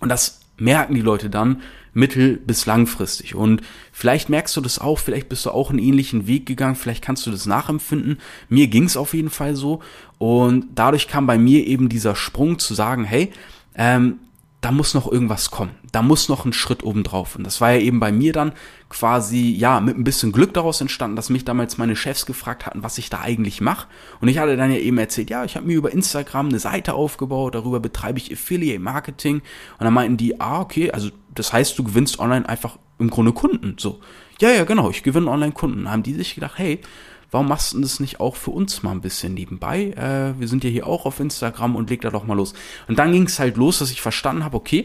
Und 0.00 0.08
das 0.08 0.40
merken 0.56 0.94
die 0.94 1.00
Leute 1.00 1.28
dann 1.30 1.62
mittel- 1.94 2.36
bis 2.36 2.66
langfristig. 2.66 3.34
Und 3.34 3.62
vielleicht 3.92 4.28
merkst 4.28 4.56
du 4.56 4.60
das 4.60 4.78
auch, 4.78 4.98
vielleicht 4.98 5.28
bist 5.28 5.46
du 5.46 5.50
auch 5.50 5.70
einen 5.70 5.78
ähnlichen 5.78 6.26
Weg 6.26 6.46
gegangen, 6.46 6.76
vielleicht 6.76 7.04
kannst 7.04 7.26
du 7.26 7.30
das 7.30 7.46
nachempfinden. 7.46 8.18
Mir 8.48 8.68
ging 8.68 8.84
es 8.84 8.96
auf 8.96 9.14
jeden 9.14 9.30
Fall 9.30 9.56
so. 9.56 9.80
Und 10.18 10.66
dadurch 10.74 11.08
kam 11.08 11.26
bei 11.26 11.38
mir 11.38 11.66
eben 11.66 11.88
dieser 11.88 12.14
Sprung 12.14 12.58
zu 12.58 12.74
sagen, 12.74 13.04
hey, 13.04 13.32
ähm, 13.74 14.18
da 14.60 14.72
muss 14.72 14.92
noch 14.92 15.10
irgendwas 15.10 15.52
kommen. 15.52 15.70
Da 15.92 16.02
muss 16.02 16.28
noch 16.28 16.44
ein 16.44 16.52
Schritt 16.52 16.82
oben 16.82 17.04
drauf. 17.04 17.36
Und 17.36 17.44
das 17.44 17.60
war 17.60 17.72
ja 17.72 17.80
eben 17.80 18.00
bei 18.00 18.10
mir 18.10 18.32
dann 18.32 18.52
quasi, 18.88 19.52
ja, 19.52 19.78
mit 19.78 19.96
ein 19.96 20.02
bisschen 20.02 20.32
Glück 20.32 20.52
daraus 20.52 20.80
entstanden, 20.80 21.14
dass 21.14 21.30
mich 21.30 21.44
damals 21.44 21.78
meine 21.78 21.94
Chefs 21.94 22.26
gefragt 22.26 22.66
hatten, 22.66 22.82
was 22.82 22.98
ich 22.98 23.08
da 23.08 23.20
eigentlich 23.20 23.60
mache. 23.60 23.86
Und 24.20 24.26
ich 24.26 24.38
hatte 24.38 24.56
dann 24.56 24.72
ja 24.72 24.78
eben 24.78 24.98
erzählt, 24.98 25.30
ja, 25.30 25.44
ich 25.44 25.54
habe 25.54 25.66
mir 25.66 25.76
über 25.76 25.92
Instagram 25.92 26.48
eine 26.48 26.58
Seite 26.58 26.94
aufgebaut, 26.94 27.54
darüber 27.54 27.78
betreibe 27.78 28.18
ich 28.18 28.32
Affiliate 28.32 28.80
Marketing. 28.80 29.36
Und 29.36 29.84
dann 29.84 29.94
meinten 29.94 30.16
die, 30.16 30.40
ah, 30.40 30.60
okay, 30.60 30.90
also 30.90 31.10
das 31.34 31.52
heißt, 31.52 31.78
du 31.78 31.84
gewinnst 31.84 32.18
online 32.18 32.48
einfach 32.48 32.78
im 32.98 33.10
Grunde 33.10 33.32
Kunden. 33.32 33.76
So, 33.78 34.00
ja, 34.40 34.50
ja, 34.50 34.64
genau, 34.64 34.90
ich 34.90 35.04
gewinne 35.04 35.30
online 35.30 35.52
Kunden. 35.52 35.88
Haben 35.88 36.02
die 36.02 36.14
sich 36.14 36.34
gedacht, 36.34 36.58
hey, 36.58 36.80
warum 37.30 37.48
machst 37.48 37.74
du 37.74 37.80
das 37.80 38.00
nicht 38.00 38.20
auch 38.20 38.36
für 38.36 38.50
uns 38.50 38.82
mal 38.82 38.92
ein 38.92 39.00
bisschen 39.00 39.34
nebenbei? 39.34 39.90
Äh, 39.92 40.38
wir 40.40 40.48
sind 40.48 40.64
ja 40.64 40.70
hier 40.70 40.86
auch 40.86 41.06
auf 41.06 41.20
Instagram 41.20 41.76
und 41.76 41.90
leg 41.90 42.00
da 42.00 42.10
doch 42.10 42.24
mal 42.24 42.34
los. 42.34 42.54
Und 42.86 42.98
dann 42.98 43.12
ging 43.12 43.24
es 43.24 43.38
halt 43.38 43.56
los, 43.56 43.78
dass 43.78 43.90
ich 43.90 44.00
verstanden 44.00 44.44
habe, 44.44 44.56
okay, 44.56 44.84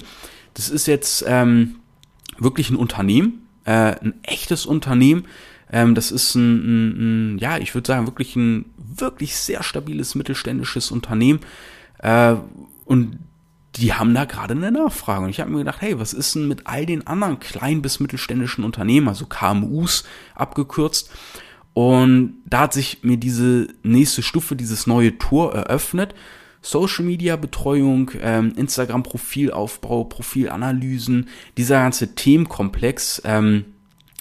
das 0.54 0.70
ist 0.70 0.88
jetzt 0.88 1.24
ähm, 1.28 1.76
wirklich 2.38 2.70
ein 2.70 2.76
Unternehmen, 2.76 3.48
äh, 3.66 3.96
ein 4.00 4.16
echtes 4.24 4.66
Unternehmen. 4.66 5.26
Ähm, 5.72 5.96
das 5.96 6.12
ist 6.12 6.36
ein, 6.36 6.56
ein, 6.56 7.36
ein 7.36 7.38
ja, 7.40 7.58
ich 7.58 7.74
würde 7.74 7.88
sagen, 7.88 8.08
wirklich 8.08 8.36
ein 8.36 8.66
wirklich 8.78 9.36
sehr 9.36 9.64
stabiles 9.64 10.16
mittelständisches 10.16 10.92
Unternehmen. 10.92 11.40
Äh, 12.00 12.36
und 12.86 13.20
die 13.78 13.94
haben 13.94 14.14
da 14.14 14.26
gerade 14.26 14.54
eine 14.54 14.72
Nachfrage. 14.72 15.24
Und 15.24 15.30
ich 15.30 15.40
habe 15.40 15.50
mir 15.50 15.60
gedacht, 15.60 15.82
hey, 15.82 16.00
was 16.00 16.14
ist 16.14 16.36
denn 16.36 16.48
mit 16.48 16.68
all 16.68 16.86
den 16.86 17.08
anderen 17.08 17.40
kleinen 17.40 17.82
bis 17.82 18.00
mittelständischen 18.00 18.64
Unternehmen, 18.64 19.08
also 19.08 19.26
KMUs 19.26 20.04
abgekürzt? 20.36 21.10
Und 21.74 22.36
da 22.46 22.62
hat 22.62 22.74
sich 22.74 23.00
mir 23.04 23.18
diese 23.18 23.68
nächste 23.82 24.22
Stufe, 24.22 24.56
dieses 24.56 24.86
neue 24.86 25.18
Tour 25.18 25.54
eröffnet. 25.54 26.14
Social 26.62 27.04
Media 27.04 27.36
Betreuung, 27.36 28.12
ähm, 28.22 28.54
Instagram 28.56 29.04
Profilaufbau, 29.04 30.06
Profilanalysen, 30.06 31.28
dieser 31.58 31.80
ganze 31.80 32.16
Themenkomplex, 32.16 33.22
ähm, 33.26 33.66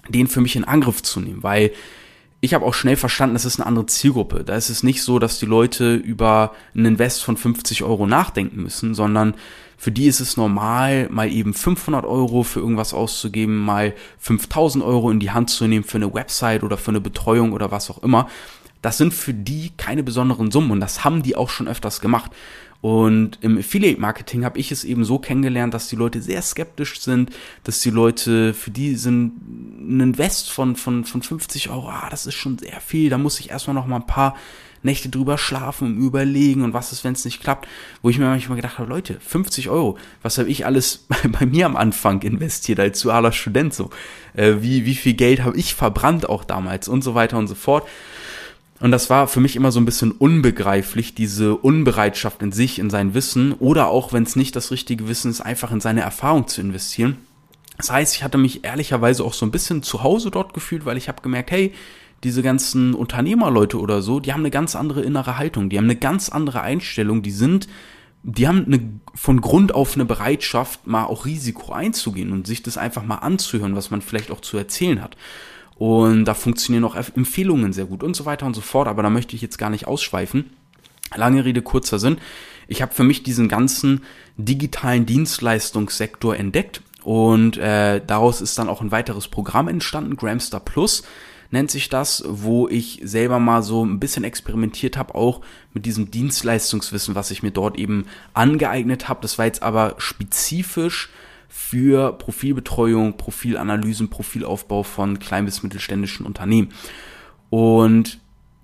den 0.09 0.27
für 0.27 0.41
mich 0.41 0.57
in 0.57 0.65
Angriff 0.65 1.03
zu 1.03 1.21
nehmen, 1.21 1.43
weil 1.43 1.71
ich 2.45 2.55
habe 2.55 2.67
auch 2.67 2.75
schnell 2.75 2.97
verstanden, 2.97 3.37
das 3.37 3.45
ist 3.45 3.61
eine 3.61 3.67
andere 3.69 3.87
Zielgruppe. 3.87 4.43
Da 4.43 4.57
ist 4.57 4.69
es 4.69 4.83
nicht 4.83 5.05
so, 5.05 5.21
dass 5.21 5.39
die 5.39 5.47
Leute 5.47 5.95
über 5.95 6.53
einen 6.75 6.87
Invest 6.87 7.23
von 7.23 7.37
50 7.37 7.85
Euro 7.85 8.09
nachdenken 8.09 8.65
müssen, 8.65 8.95
sondern 8.95 9.35
für 9.79 9.93
die 9.93 10.07
ist 10.07 10.19
es 10.19 10.37
normal, 10.37 11.09
mal 11.09 11.31
eben 11.31 11.55
500 11.55 12.05
Euro 12.05 12.43
für 12.43 12.59
irgendwas 12.59 12.95
auszugeben, 12.95 13.59
mal 13.59 13.95
5000 14.19 14.83
Euro 14.83 15.13
in 15.13 15.21
die 15.21 15.31
Hand 15.31 15.51
zu 15.51 15.69
nehmen 15.69 15.85
für 15.85 15.99
eine 15.99 16.13
Website 16.13 16.65
oder 16.65 16.77
für 16.77 16.91
eine 16.91 17.01
Betreuung 17.01 17.53
oder 17.53 17.71
was 17.71 17.91
auch 17.91 18.03
immer. 18.03 18.29
Das 18.81 18.99
sind 18.99 19.15
für 19.15 19.35
die 19.35 19.71
keine 19.77 20.03
besonderen 20.03 20.51
Summen 20.51 20.73
und 20.73 20.81
das 20.81 21.05
haben 21.05 21.23
die 21.23 21.37
auch 21.37 21.49
schon 21.49 21.69
öfters 21.69 22.01
gemacht. 22.01 22.33
Und 22.83 23.39
im 23.43 23.59
Affiliate 23.59 24.01
Marketing 24.01 24.45
habe 24.45 24.59
ich 24.59 24.73
es 24.73 24.83
eben 24.83 25.05
so 25.05 25.21
kennengelernt, 25.21 25.73
dass 25.73 25.87
die 25.87 25.95
Leute 25.95 26.21
sehr 26.21 26.43
skeptisch 26.43 27.01
sind, 27.01 27.31
dass 27.63 27.81
die 27.81 27.91
Leute, 27.91 28.55
für 28.55 28.73
die 28.73 28.97
sind 28.97 29.35
ein 29.81 30.01
Invest 30.01 30.51
von, 30.51 30.75
von, 30.75 31.05
von 31.05 31.23
50 31.23 31.71
Euro, 31.71 31.89
ah, 31.89 32.09
das 32.11 32.27
ist 32.27 32.35
schon 32.35 32.59
sehr 32.59 32.81
viel, 32.81 33.09
da 33.09 33.19
muss 33.19 33.39
ich 33.39 33.51
erstmal 33.51 33.75
noch 33.75 33.87
mal 33.87 33.97
ein 33.97 34.07
paar 34.07 34.35
Nächte 34.83 35.09
drüber 35.09 35.39
schlafen 35.39 35.95
und 35.95 36.05
überlegen 36.05 36.63
und 36.63 36.75
was 36.75 36.91
ist, 36.91 37.05
wenn 37.05 37.13
es 37.13 37.25
nicht 37.25 37.41
klappt, 37.41 37.69
wo 38.03 38.11
ich 38.11 38.19
mir 38.19 38.25
manchmal 38.25 38.57
gedacht 38.57 38.79
habe, 38.79 38.89
Leute, 38.89 39.17
50 39.21 39.71
Euro, 39.71 39.97
was 40.23 40.39
habe 40.39 40.49
ich 40.49 40.67
alles 40.67 41.07
bei 41.39 41.47
mir 41.47 41.67
am 41.67 41.77
Anfang 41.77 42.23
investiert 42.23 42.81
als 42.81 43.01
dualer 43.01 43.31
Student 43.31 43.75
so, 43.75 43.91
äh, 44.35 44.55
wie, 44.59 44.85
wie 44.87 44.97
viel 44.97 45.15
Geld 45.15 45.45
habe 45.45 45.57
ich 45.57 45.77
verbrannt 45.77 46.29
auch 46.29 46.43
damals 46.43 46.89
und 46.89 47.03
so 47.03 47.15
weiter 47.15 47.39
und 47.39 47.47
so 47.47 47.55
fort. 47.55 47.87
Und 48.83 48.91
das 48.91 49.09
war 49.11 49.29
für 49.29 49.39
mich 49.39 49.55
immer 49.55 49.71
so 49.71 49.79
ein 49.79 49.85
bisschen 49.85 50.11
unbegreiflich, 50.11 51.15
diese 51.15 51.55
Unbereitschaft 51.55 52.43
in 52.43 52.51
sich, 52.51 52.81
in 52.81 52.91
sein 52.91 53.15
Wissen 53.15 53.53
oder 53.53 53.87
auch, 53.87 54.13
wenn 54.13 54.25
es 54.25 54.35
nicht 54.35 54.57
das 54.57 54.73
richtige 54.73 55.07
Wissen 55.07 55.31
ist, 55.31 55.41
einfach 55.41 55.71
in 55.71 55.81
seine 55.81 56.01
Erfahrung 56.01 56.49
zu 56.49 56.61
investieren. 56.61 57.19
Das 57.77 57.93
heißt, 57.93 58.17
ich 58.17 58.25
hatte 58.25 58.39
mich 58.39 58.65
ehrlicherweise 58.65 59.23
auch 59.23 59.35
so 59.35 59.47
ein 59.47 59.53
bisschen 59.53 59.85
zu 59.85 60.03
Hause 60.03 60.33
dort 60.33 60.53
gefühlt, 60.53 60.85
weil 60.85 60.97
ich 60.97 61.07
habe 61.09 61.23
gemerkt, 61.23 61.53
hey, 61.53 61.73
diese 62.25 62.43
ganzen 62.43 62.95
Unternehmerleute 62.95 63.79
oder 63.79 64.03
so, 64.03 64.19
die 64.19 64.33
haben 64.33 64.41
eine 64.41 64.51
ganz 64.51 64.75
andere 64.75 65.03
innere 65.03 65.39
Haltung, 65.39 65.71
die 65.71 65.79
haben 65.79 65.85
eine 65.85 65.97
ganz 65.97 66.29
andere 66.29 66.63
Einstellung, 66.63 67.23
die 67.23 67.31
sind 67.31 67.69
die 68.25 68.47
haben 68.47 68.65
eine, 68.67 68.81
von 69.15 69.41
Grund 69.41 69.75
auf 69.75 69.95
eine 69.95 70.05
Bereitschaft, 70.05 70.87
mal 70.87 71.05
auch 71.05 71.27
Risiko 71.27 71.73
einzugehen 71.73 72.33
und 72.33 72.47
sich 72.47 72.63
das 72.63 72.79
einfach 72.79 73.05
mal 73.05 73.17
anzuhören, 73.17 73.75
was 73.75 73.91
man 73.91 74.01
vielleicht 74.01 74.31
auch 74.31 74.41
zu 74.41 74.57
erzählen 74.57 75.03
hat. 75.03 75.17
Und 75.77 76.25
da 76.27 76.35
funktionieren 76.35 76.85
auch 76.85 76.95
Empfehlungen 76.95 77.73
sehr 77.73 77.87
gut 77.87 78.03
und 78.03 78.15
so 78.15 78.25
weiter 78.25 78.47
und 78.47 78.55
so 78.55 78.61
fort, 78.61 78.89
aber 78.89 79.03
da 79.03 79.11
möchte 79.11 79.35
ich 79.35 79.43
jetzt 79.43 79.59
gar 79.59 79.71
nicht 79.71 79.87
ausschweifen. 79.87 80.51
Lange 81.15 81.45
Rede, 81.45 81.63
kurzer 81.63 81.99
Sinn. 81.99 82.19
Ich 82.69 82.83
habe 82.83 82.95
für 82.95 83.05
mich 83.05 83.23
diesen 83.23 83.49
ganzen 83.49 84.03
digitalen 84.37 85.07
Dienstleistungssektor 85.07 86.37
entdeckt 86.37 86.83
und 87.03 87.57
äh, 87.57 88.01
daraus 88.07 88.41
ist 88.41 88.59
dann 88.59 88.69
auch 88.69 88.81
ein 88.81 88.93
weiteres 88.93 89.29
Programm 89.29 89.69
entstanden, 89.69 90.17
Gramstar 90.17 90.61
Plus 90.61 91.03
nennt 91.53 91.71
sich 91.71 91.89
das, 91.89 92.25
wo 92.27 92.67
ich 92.67 93.01
selber 93.05 93.39
mal 93.39 93.63
so 93.63 93.85
ein 93.85 94.01
bisschen 94.01 94.25
experimentiert 94.25 94.97
habe, 94.97 95.15
auch 95.15 95.43
mit 95.75 95.85
diesem 95.85 96.11
Dienstleistungswissen, 96.11 97.15
was 97.15 97.31
ich 97.31 97.43
mir 97.43 97.51
dort 97.51 97.79
eben 97.79 98.07
angeeignet 98.33 99.09
habe. 99.09 99.21
Das 99.21 99.39
war 99.39 99.45
jetzt 99.45 99.63
aber 99.63 99.95
spezifisch 99.99 101.11
für 101.55 102.15
Profilbetreuung, 102.15 103.19
Profilanalysen, 103.19 104.09
Profilaufbau 104.09 104.83
von 104.85 105.19
klein 105.19 105.45
bis 105.45 105.63
mittelständischen 105.63 106.25
Unternehmen. 106.25 106.71
Und 107.51 108.21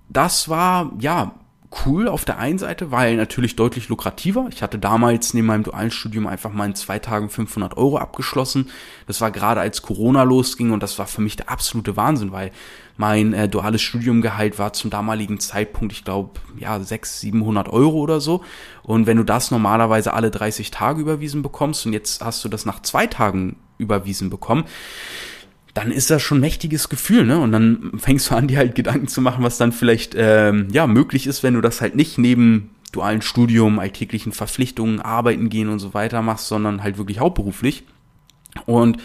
das 0.09 0.49
war, 0.49 0.91
ja, 0.99 1.35
cool 1.85 2.07
auf 2.07 2.25
der 2.25 2.39
einen 2.39 2.57
Seite, 2.57 2.91
weil 2.91 3.15
natürlich 3.15 3.55
deutlich 3.55 3.89
lukrativer. 3.89 4.47
Ich 4.51 4.63
hatte 4.63 4.79
damals 4.79 5.33
neben 5.33 5.47
meinem 5.47 5.63
dualen 5.63 5.91
Studium 5.91 6.25
einfach 6.25 6.51
mal 6.51 6.65
in 6.65 6.75
zwei 6.75 6.97
Tagen 6.97 7.29
500 7.29 7.77
Euro 7.77 7.97
abgeschlossen. 7.97 8.69
Das 9.05 9.21
war 9.21 9.29
gerade 9.31 9.61
als 9.61 9.81
Corona 9.81 10.23
losging 10.23 10.71
und 10.71 10.81
das 10.81 10.97
war 10.97 11.05
für 11.05 11.21
mich 11.21 11.35
der 11.35 11.49
absolute 11.49 11.95
Wahnsinn, 11.95 12.31
weil 12.31 12.51
mein 12.97 13.33
äh, 13.33 13.47
duales 13.47 13.81
Studiumgehalt 13.81 14.57
war 14.57 14.73
zum 14.73 14.89
damaligen 14.89 15.39
Zeitpunkt, 15.39 15.93
ich 15.93 16.03
glaube, 16.03 16.39
ja, 16.57 16.79
600, 16.79 17.05
700 17.05 17.69
Euro 17.69 17.99
oder 17.99 18.19
so. 18.19 18.43
Und 18.81 19.05
wenn 19.05 19.17
du 19.17 19.23
das 19.23 19.51
normalerweise 19.51 20.13
alle 20.13 20.31
30 20.31 20.71
Tage 20.71 21.01
überwiesen 21.01 21.43
bekommst 21.43 21.85
und 21.85 21.93
jetzt 21.93 22.23
hast 22.23 22.43
du 22.43 22.49
das 22.49 22.65
nach 22.65 22.81
zwei 22.81 23.05
Tagen 23.05 23.57
überwiesen 23.77 24.29
bekommen, 24.29 24.65
dann 25.79 25.91
ist 25.91 26.09
das 26.09 26.21
schon 26.21 26.39
ein 26.39 26.41
mächtiges 26.41 26.89
Gefühl, 26.89 27.25
ne? 27.25 27.39
Und 27.39 27.53
dann 27.53 27.91
fängst 27.97 28.29
du 28.29 28.35
an, 28.35 28.47
dir 28.47 28.57
halt 28.57 28.75
Gedanken 28.75 29.07
zu 29.07 29.21
machen, 29.21 29.45
was 29.45 29.57
dann 29.57 29.71
vielleicht 29.71 30.13
ähm, 30.17 30.67
ja 30.71 30.87
möglich 30.87 31.25
ist, 31.25 31.41
wenn 31.41 31.53
du 31.53 31.61
das 31.61 31.79
halt 31.79 31.95
nicht 31.95 32.17
neben 32.17 32.71
dualen 32.91 33.21
Studium, 33.21 33.79
alltäglichen 33.79 34.33
Verpflichtungen, 34.33 34.99
Arbeiten 34.99 35.49
gehen 35.49 35.69
und 35.69 35.79
so 35.79 35.93
weiter 35.93 36.21
machst, 36.21 36.47
sondern 36.47 36.83
halt 36.83 36.97
wirklich 36.97 37.19
hauptberuflich. 37.19 37.83
Und 38.65 38.97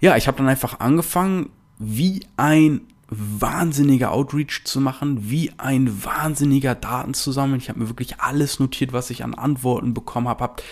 ja, 0.00 0.16
ich 0.16 0.26
habe 0.26 0.38
dann 0.38 0.48
einfach 0.48 0.80
angefangen, 0.80 1.50
wie 1.78 2.24
ein 2.38 2.80
wahnsinniger 3.08 4.12
Outreach 4.12 4.62
zu 4.64 4.80
machen, 4.80 5.30
wie 5.30 5.52
ein 5.58 6.02
wahnsinniger 6.02 6.74
Daten 6.74 7.12
zu 7.12 7.30
sammeln. 7.30 7.60
Ich 7.60 7.68
habe 7.68 7.80
mir 7.80 7.88
wirklich 7.88 8.20
alles 8.20 8.58
notiert, 8.58 8.94
was 8.94 9.10
ich 9.10 9.22
an 9.22 9.34
Antworten 9.34 9.92
bekommen 9.92 10.28
habe, 10.28 10.42
habe 10.44 10.62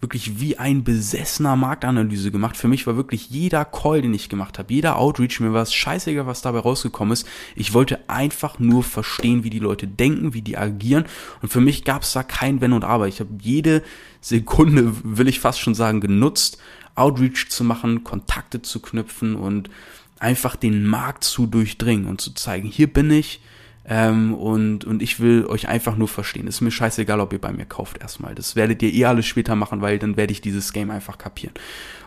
wirklich 0.00 0.40
wie 0.40 0.58
ein 0.58 0.84
besessener 0.84 1.56
Marktanalyse 1.56 2.30
gemacht. 2.30 2.56
Für 2.56 2.68
mich 2.68 2.86
war 2.86 2.96
wirklich 2.96 3.30
jeder 3.30 3.64
Call, 3.64 4.02
den 4.02 4.14
ich 4.14 4.28
gemacht 4.28 4.58
habe, 4.58 4.72
jeder 4.72 4.98
Outreach, 4.98 5.40
mir 5.40 5.52
war 5.52 5.62
es 5.62 5.74
scheißegal, 5.74 6.26
was 6.26 6.42
dabei 6.42 6.60
rausgekommen 6.60 7.12
ist. 7.12 7.26
Ich 7.56 7.74
wollte 7.74 8.08
einfach 8.08 8.58
nur 8.58 8.82
verstehen, 8.82 9.44
wie 9.44 9.50
die 9.50 9.58
Leute 9.58 9.86
denken, 9.86 10.34
wie 10.34 10.42
die 10.42 10.58
agieren. 10.58 11.04
Und 11.42 11.50
für 11.50 11.60
mich 11.60 11.84
gab 11.84 12.02
es 12.02 12.12
da 12.12 12.22
kein 12.22 12.60
Wenn 12.60 12.72
und 12.72 12.84
Aber. 12.84 13.08
Ich 13.08 13.20
habe 13.20 13.30
jede 13.40 13.82
Sekunde, 14.20 14.92
will 15.02 15.28
ich 15.28 15.40
fast 15.40 15.60
schon 15.60 15.74
sagen, 15.74 16.00
genutzt, 16.00 16.58
Outreach 16.94 17.48
zu 17.48 17.64
machen, 17.64 18.04
Kontakte 18.04 18.62
zu 18.62 18.80
knüpfen 18.80 19.34
und 19.34 19.70
einfach 20.18 20.56
den 20.56 20.86
Markt 20.86 21.24
zu 21.24 21.46
durchdringen 21.46 22.06
und 22.06 22.20
zu 22.20 22.32
zeigen, 22.34 22.68
hier 22.68 22.86
bin 22.86 23.10
ich, 23.10 23.40
ähm, 23.86 24.34
und, 24.34 24.84
und 24.84 25.02
ich 25.02 25.20
will 25.20 25.46
euch 25.46 25.68
einfach 25.68 25.96
nur 25.96 26.08
verstehen. 26.08 26.46
Ist 26.46 26.62
mir 26.62 26.70
scheißegal, 26.70 27.20
ob 27.20 27.32
ihr 27.32 27.40
bei 27.40 27.52
mir 27.52 27.66
kauft 27.66 28.00
erstmal. 28.00 28.34
Das 28.34 28.56
werdet 28.56 28.82
ihr 28.82 28.92
eh 28.92 29.04
alles 29.04 29.26
später 29.26 29.56
machen, 29.56 29.82
weil 29.82 29.98
dann 29.98 30.16
werde 30.16 30.32
ich 30.32 30.40
dieses 30.40 30.72
Game 30.72 30.90
einfach 30.90 31.18
kapieren. 31.18 31.54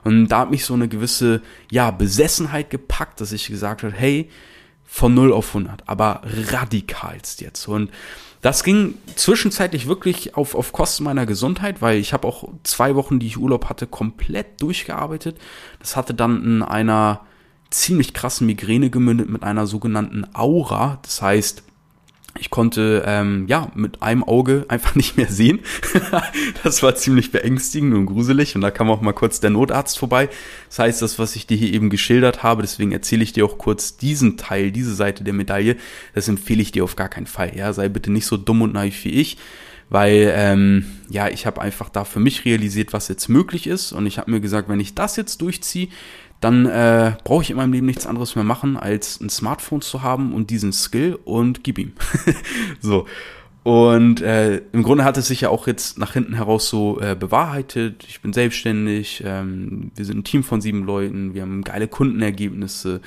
Und 0.03 0.29
da 0.29 0.39
hat 0.39 0.51
mich 0.51 0.65
so 0.65 0.73
eine 0.73 0.87
gewisse, 0.87 1.41
ja, 1.69 1.91
Besessenheit 1.91 2.69
gepackt, 2.71 3.21
dass 3.21 3.31
ich 3.31 3.47
gesagt 3.47 3.83
habe, 3.83 3.93
hey, 3.93 4.29
von 4.85 5.13
0 5.13 5.33
auf 5.33 5.49
100, 5.49 5.87
aber 5.87 6.21
radikalst 6.51 7.41
jetzt. 7.41 7.67
Und 7.67 7.91
das 8.41 8.63
ging 8.63 8.95
zwischenzeitlich 9.15 9.87
wirklich 9.87 10.35
auf, 10.35 10.55
auf 10.55 10.71
Kosten 10.71 11.03
meiner 11.03 11.25
Gesundheit, 11.25 11.81
weil 11.81 11.99
ich 11.99 12.13
habe 12.13 12.27
auch 12.27 12.47
zwei 12.63 12.95
Wochen, 12.95 13.19
die 13.19 13.27
ich 13.27 13.37
Urlaub 13.37 13.69
hatte, 13.69 13.85
komplett 13.85 14.61
durchgearbeitet. 14.61 15.37
Das 15.79 15.95
hatte 15.95 16.13
dann 16.13 16.43
in 16.43 16.63
einer 16.63 17.21
ziemlich 17.69 18.13
krassen 18.13 18.47
Migräne 18.47 18.89
gemündet 18.89 19.29
mit 19.29 19.43
einer 19.43 19.67
sogenannten 19.67 20.25
Aura. 20.33 20.99
Das 21.03 21.21
heißt, 21.21 21.63
ich 22.39 22.49
konnte 22.49 23.03
ähm, 23.05 23.45
ja 23.47 23.71
mit 23.75 24.01
einem 24.01 24.23
Auge 24.23 24.65
einfach 24.69 24.95
nicht 24.95 25.17
mehr 25.17 25.27
sehen. 25.27 25.59
das 26.63 26.83
war 26.83 26.95
ziemlich 26.95 27.31
beängstigend 27.31 27.93
und 27.93 28.05
gruselig 28.05 28.55
und 28.55 28.61
da 28.61 28.71
kam 28.71 28.89
auch 28.89 29.01
mal 29.01 29.13
kurz 29.13 29.39
der 29.39 29.49
Notarzt 29.49 29.97
vorbei. 29.97 30.29
Das 30.69 30.79
heißt, 30.79 31.01
das, 31.01 31.19
was 31.19 31.35
ich 31.35 31.47
dir 31.47 31.57
hier 31.57 31.73
eben 31.73 31.89
geschildert 31.89 32.43
habe, 32.43 32.61
deswegen 32.61 32.91
erzähle 32.91 33.23
ich 33.23 33.33
dir 33.33 33.45
auch 33.45 33.57
kurz 33.57 33.97
diesen 33.97 34.37
Teil, 34.37 34.71
diese 34.71 34.95
Seite 34.95 35.23
der 35.23 35.33
Medaille, 35.33 35.77
das 36.13 36.27
empfehle 36.27 36.61
ich 36.61 36.71
dir 36.71 36.83
auf 36.83 36.95
gar 36.95 37.09
keinen 37.09 37.27
Fall. 37.27 37.55
Ja, 37.55 37.73
sei 37.73 37.89
bitte 37.89 38.11
nicht 38.11 38.25
so 38.25 38.37
dumm 38.37 38.61
und 38.61 38.73
naiv 38.73 39.03
wie 39.03 39.11
ich, 39.11 39.37
weil 39.89 40.33
ähm, 40.35 40.85
ja, 41.09 41.29
ich 41.29 41.45
habe 41.45 41.61
einfach 41.61 41.89
da 41.89 42.03
für 42.03 42.19
mich 42.19 42.45
realisiert, 42.45 42.93
was 42.93 43.07
jetzt 43.07 43.29
möglich 43.29 43.67
ist 43.67 43.93
und 43.93 44.05
ich 44.05 44.17
habe 44.17 44.31
mir 44.31 44.41
gesagt, 44.41 44.69
wenn 44.69 44.79
ich 44.79 44.95
das 44.95 45.15
jetzt 45.15 45.41
durchziehe, 45.41 45.87
dann 46.39 46.65
äh, 46.67 47.13
brauche 47.23 47.43
ich 47.43 47.49
in 47.49 47.57
meinem 47.57 47.73
Leben 47.73 47.87
nichts 47.87 48.05
anderes 48.05 48.35
mehr 48.35 48.43
machen, 48.43 48.77
als 48.77 49.19
ein 49.19 49.29
Smartphone 49.29 49.81
zu 49.81 50.03
haben 50.03 50.33
und 50.33 50.49
diesen 50.49 50.71
Skill 50.71 51.17
und 51.23 51.63
gib 51.63 51.79
ihm. 51.79 51.93
so. 52.79 53.05
Und 53.63 54.21
äh, 54.21 54.61
im 54.71 54.81
Grunde 54.81 55.03
hat 55.03 55.17
es 55.17 55.27
sich 55.27 55.41
ja 55.41 55.49
auch 55.49 55.67
jetzt 55.67 55.97
nach 55.97 56.13
hinten 56.13 56.35
heraus 56.35 56.69
so 56.69 57.01
äh, 57.01 57.17
bewahrheitet. 57.19 58.05
Ich 58.07 58.21
bin 58.21 58.31
selbstständig, 58.31 59.21
ähm, 59.25 59.91
wir 59.93 60.05
sind 60.05 60.19
ein 60.19 60.23
Team 60.23 60.43
von 60.43 60.61
sieben 60.61 60.85
Leuten, 60.85 61.33
wir 61.33 61.41
haben 61.41 61.65
geile 61.65 61.89
Kundenergebnisse 61.89 63.01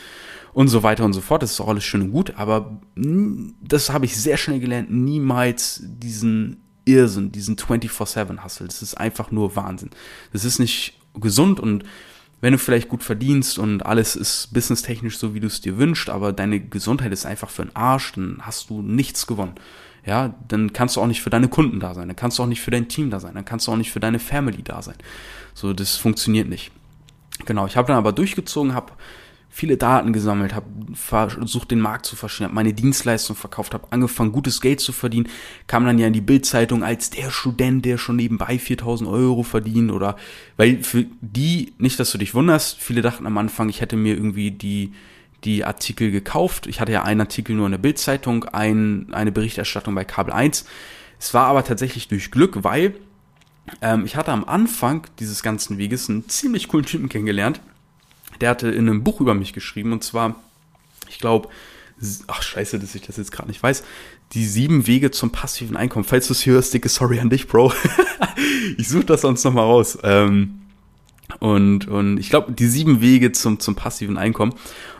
und 0.52 0.68
so 0.68 0.82
weiter 0.82 1.06
und 1.06 1.14
so 1.14 1.22
fort. 1.22 1.42
Das 1.42 1.52
ist 1.52 1.62
auch 1.62 1.68
alles 1.68 1.84
schön 1.84 2.02
und 2.02 2.12
gut, 2.12 2.34
aber 2.36 2.78
das 2.94 3.90
habe 3.90 4.04
ich 4.04 4.14
sehr 4.14 4.36
schnell 4.36 4.60
gelernt, 4.60 4.90
niemals 4.90 5.82
diesen 5.82 6.58
Irrsinn, 6.84 7.32
diesen 7.32 7.56
24-7-Hustle. 7.56 8.66
Das 8.66 8.82
ist 8.82 8.98
einfach 8.98 9.30
nur 9.30 9.56
Wahnsinn. 9.56 9.88
Das 10.34 10.44
ist 10.44 10.58
nicht 10.58 10.98
gesund 11.14 11.58
und 11.58 11.84
wenn 12.40 12.52
du 12.52 12.58
vielleicht 12.58 12.88
gut 12.88 13.02
verdienst 13.02 13.58
und 13.58 13.84
alles 13.84 14.16
ist 14.16 14.52
businesstechnisch 14.52 15.18
so, 15.18 15.34
wie 15.34 15.40
du 15.40 15.46
es 15.46 15.60
dir 15.60 15.78
wünschst, 15.78 16.08
aber 16.08 16.32
deine 16.32 16.60
Gesundheit 16.60 17.12
ist 17.12 17.26
einfach 17.26 17.50
für 17.50 17.64
den 17.64 17.76
Arsch, 17.76 18.12
dann 18.12 18.38
hast 18.42 18.70
du 18.70 18.82
nichts 18.82 19.26
gewonnen. 19.26 19.54
Ja, 20.06 20.34
dann 20.48 20.72
kannst 20.72 20.96
du 20.96 21.02
auch 21.02 21.06
nicht 21.06 21.22
für 21.22 21.28
deine 21.28 21.48
Kunden 21.48 21.78
da 21.78 21.92
sein, 21.92 22.08
dann 22.08 22.16
kannst 22.16 22.38
du 22.38 22.42
auch 22.42 22.46
nicht 22.46 22.62
für 22.62 22.70
dein 22.70 22.88
Team 22.88 23.10
da 23.10 23.20
sein, 23.20 23.34
dann 23.34 23.44
kannst 23.44 23.66
du 23.66 23.72
auch 23.72 23.76
nicht 23.76 23.92
für 23.92 24.00
deine 24.00 24.18
Family 24.18 24.62
da 24.62 24.80
sein. 24.80 24.96
So, 25.52 25.74
das 25.74 25.96
funktioniert 25.96 26.48
nicht. 26.48 26.70
Genau, 27.44 27.66
ich 27.66 27.76
habe 27.76 27.88
dann 27.88 27.96
aber 27.96 28.12
durchgezogen, 28.12 28.74
habe 28.74 28.92
viele 29.52 29.76
Daten 29.76 30.12
gesammelt, 30.12 30.54
habe 30.54 30.66
versucht, 30.94 31.72
den 31.72 31.80
Markt 31.80 32.06
zu 32.06 32.14
verstehen, 32.14 32.44
habe 32.44 32.54
meine 32.54 32.72
Dienstleistung 32.72 33.34
verkauft, 33.34 33.74
habe 33.74 33.88
angefangen, 33.90 34.30
gutes 34.30 34.60
Geld 34.60 34.80
zu 34.80 34.92
verdienen, 34.92 35.28
kam 35.66 35.84
dann 35.84 35.98
ja 35.98 36.06
in 36.06 36.12
die 36.12 36.20
Bildzeitung 36.20 36.84
als 36.84 37.10
der 37.10 37.30
Student, 37.30 37.84
der 37.84 37.98
schon 37.98 38.16
nebenbei 38.16 38.58
4000 38.58 39.10
Euro 39.10 39.42
verdient 39.42 39.90
oder, 39.90 40.16
weil 40.56 40.82
für 40.82 41.04
die, 41.20 41.72
nicht, 41.78 41.98
dass 41.98 42.12
du 42.12 42.18
dich 42.18 42.34
wunderst, 42.34 42.78
viele 42.78 43.02
dachten 43.02 43.26
am 43.26 43.36
Anfang, 43.38 43.68
ich 43.68 43.80
hätte 43.80 43.96
mir 43.96 44.14
irgendwie 44.14 44.52
die, 44.52 44.92
die 45.44 45.64
Artikel 45.64 46.10
gekauft. 46.10 46.66
Ich 46.66 46.80
hatte 46.80 46.92
ja 46.92 47.02
einen 47.02 47.20
Artikel 47.20 47.56
nur 47.56 47.66
in 47.66 47.72
der 47.72 47.78
Bildzeitung, 47.78 48.44
ein, 48.44 49.08
eine 49.12 49.32
Berichterstattung 49.32 49.94
bei 49.94 50.04
Kabel 50.04 50.32
1. 50.32 50.64
Es 51.18 51.34
war 51.34 51.46
aber 51.46 51.64
tatsächlich 51.64 52.08
durch 52.08 52.30
Glück, 52.30 52.62
weil 52.62 52.94
ähm, 53.82 54.04
ich 54.04 54.16
hatte 54.16 54.32
am 54.32 54.44
Anfang 54.44 55.06
dieses 55.18 55.42
ganzen 55.42 55.78
Weges 55.78 56.08
einen 56.08 56.28
ziemlich 56.28 56.68
coolen 56.68 56.86
Typen 56.86 57.08
kennengelernt, 57.08 57.60
der 58.40 58.50
hatte 58.50 58.68
in 58.68 58.88
einem 58.88 59.04
Buch 59.04 59.20
über 59.20 59.34
mich 59.34 59.52
geschrieben 59.52 59.92
und 59.92 60.04
zwar, 60.04 60.36
ich 61.08 61.18
glaube, 61.18 61.48
ach 62.26 62.42
scheiße, 62.42 62.78
dass 62.78 62.94
ich 62.94 63.02
das 63.02 63.16
jetzt 63.16 63.32
gerade 63.32 63.48
nicht 63.48 63.62
weiß, 63.62 63.82
die 64.32 64.44
sieben 64.44 64.86
Wege 64.86 65.10
zum 65.10 65.30
passiven 65.30 65.76
Einkommen. 65.76 66.04
Falls 66.04 66.28
du 66.28 66.32
es 66.32 66.46
hörst, 66.46 66.72
dicke 66.72 66.88
Sorry 66.88 67.18
an 67.20 67.30
dich, 67.30 67.48
Bro. 67.48 67.72
ich 68.78 68.88
suche 68.88 69.04
das 69.04 69.22
sonst 69.22 69.44
nochmal 69.44 69.64
raus. 69.64 69.98
Ähm, 70.02 70.60
und, 71.40 71.88
und 71.88 72.18
ich 72.18 72.30
glaube, 72.30 72.52
die 72.52 72.66
sieben 72.66 73.00
Wege 73.00 73.32
zum, 73.32 73.58
zum 73.60 73.74
passiven 73.74 74.16
Einkommen. 74.16 74.52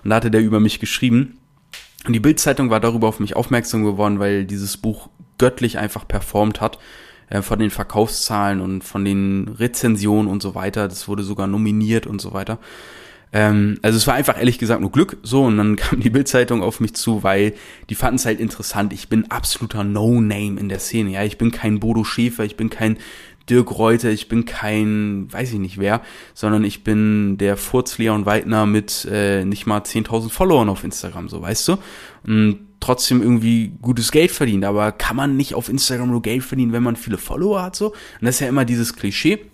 Und 0.03 0.11
da 0.11 0.17
hatte 0.17 0.31
der 0.31 0.43
über 0.43 0.59
mich 0.59 0.81
geschrieben. 0.81 1.39
Und 2.07 2.13
die 2.13 2.21
Bildzeitung 2.21 2.71
war 2.71 2.81
darüber 2.81 3.09
auf 3.09 3.21
mich 3.21 3.37
aufmerksam 3.37 3.85
geworden, 3.85 4.19
weil 4.19 4.45
dieses 4.45 4.77
Buch 4.77 5.09
göttlich 5.39 5.79
einfach 5.79 6.09
performt 6.09 6.61
hat. 6.61 6.79
Äh, 7.31 7.43
von 7.43 7.61
den 7.61 7.71
Verkaufszahlen 7.71 8.61
und 8.61 8.83
von 8.83 9.05
den 9.05 9.49
Rezensionen 9.49 10.31
und 10.31 10.43
so 10.43 10.55
weiter. 10.55 10.89
Das 10.89 11.09
wurde 11.09 11.23
sogar 11.23 11.47
nominiert 11.47 12.07
und 12.07 12.21
so 12.21 12.33
weiter. 12.33 12.59
Ähm, 13.33 13.79
also 13.83 13.97
es 13.97 14.07
war 14.07 14.15
einfach 14.15 14.39
ehrlich 14.39 14.59
gesagt 14.59 14.81
nur 14.81 14.91
Glück 14.91 15.19
so 15.23 15.45
und 15.45 15.57
dann 15.57 15.77
kam 15.77 16.01
die 16.01 16.11
Bildzeitung 16.11 16.63
auf 16.63 16.81
mich 16.81 16.95
zu, 16.95 17.23
weil 17.23 17.55
die 17.89 17.95
fanden 17.95 18.17
es 18.17 18.27
halt 18.27 18.41
interessant. 18.41 18.93
Ich 18.93 19.09
bin 19.09 19.31
absoluter 19.31 19.85
No-Name 19.85 20.59
in 20.59 20.69
der 20.69 20.81
Szene. 20.81 21.11
Ja, 21.11 21.25
ich 21.25 21.39
bin 21.39 21.51
kein 21.51 21.81
Bodo 21.81 22.05
Schäfer, 22.05 22.45
ich 22.45 22.57
bin 22.57 22.71
kein 22.71 22.99
Dirk 23.49 23.77
Reuter, 23.77 24.11
ich 24.11 24.29
bin 24.29 24.45
kein, 24.45 25.27
weiß 25.33 25.53
ich 25.53 25.59
nicht 25.59 25.79
wer, 25.79 26.03
sondern 26.35 26.63
ich 26.63 26.85
bin 26.85 27.37
der 27.39 27.57
Furz 27.57 27.99
Leon 27.99 28.27
Weidner 28.27 28.67
mit 28.67 29.07
äh, 29.11 29.45
nicht 29.45 29.67
mal 29.67 29.81
10.000 29.81 30.31
Followern 30.31 30.69
auf 30.69 30.85
Instagram, 30.85 31.29
so 31.29 31.43
weißt 31.43 31.69
du. 31.69 31.77
Und 32.25 32.59
trotzdem 32.79 33.23
irgendwie 33.23 33.73
gutes 33.83 34.11
Geld 34.11 34.31
verdient. 34.31 34.65
Aber 34.65 34.93
kann 34.93 35.17
man 35.17 35.37
nicht 35.37 35.55
auf 35.55 35.69
Instagram 35.69 36.11
nur 36.11 36.23
Geld 36.23 36.43
verdienen, 36.43 36.73
wenn 36.73 36.83
man 36.83 36.97
viele 36.97 37.19
Follower 37.19 37.63
hat 37.63 37.77
so? 37.77 37.89
Und 37.89 37.97
das 38.23 38.37
ist 38.37 38.41
ja 38.41 38.49
immer 38.49 38.65
dieses 38.65 38.95
Klischee. 38.95 39.50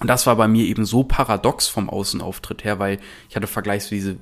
Und 0.00 0.08
das 0.08 0.26
war 0.26 0.36
bei 0.36 0.46
mir 0.46 0.64
eben 0.64 0.84
so 0.84 1.02
paradox 1.02 1.66
vom 1.66 1.90
Außenauftritt 1.90 2.64
her, 2.64 2.78
weil 2.78 2.98
ich 3.28 3.36
hatte 3.36 3.46
vergleichsweise 3.46 4.16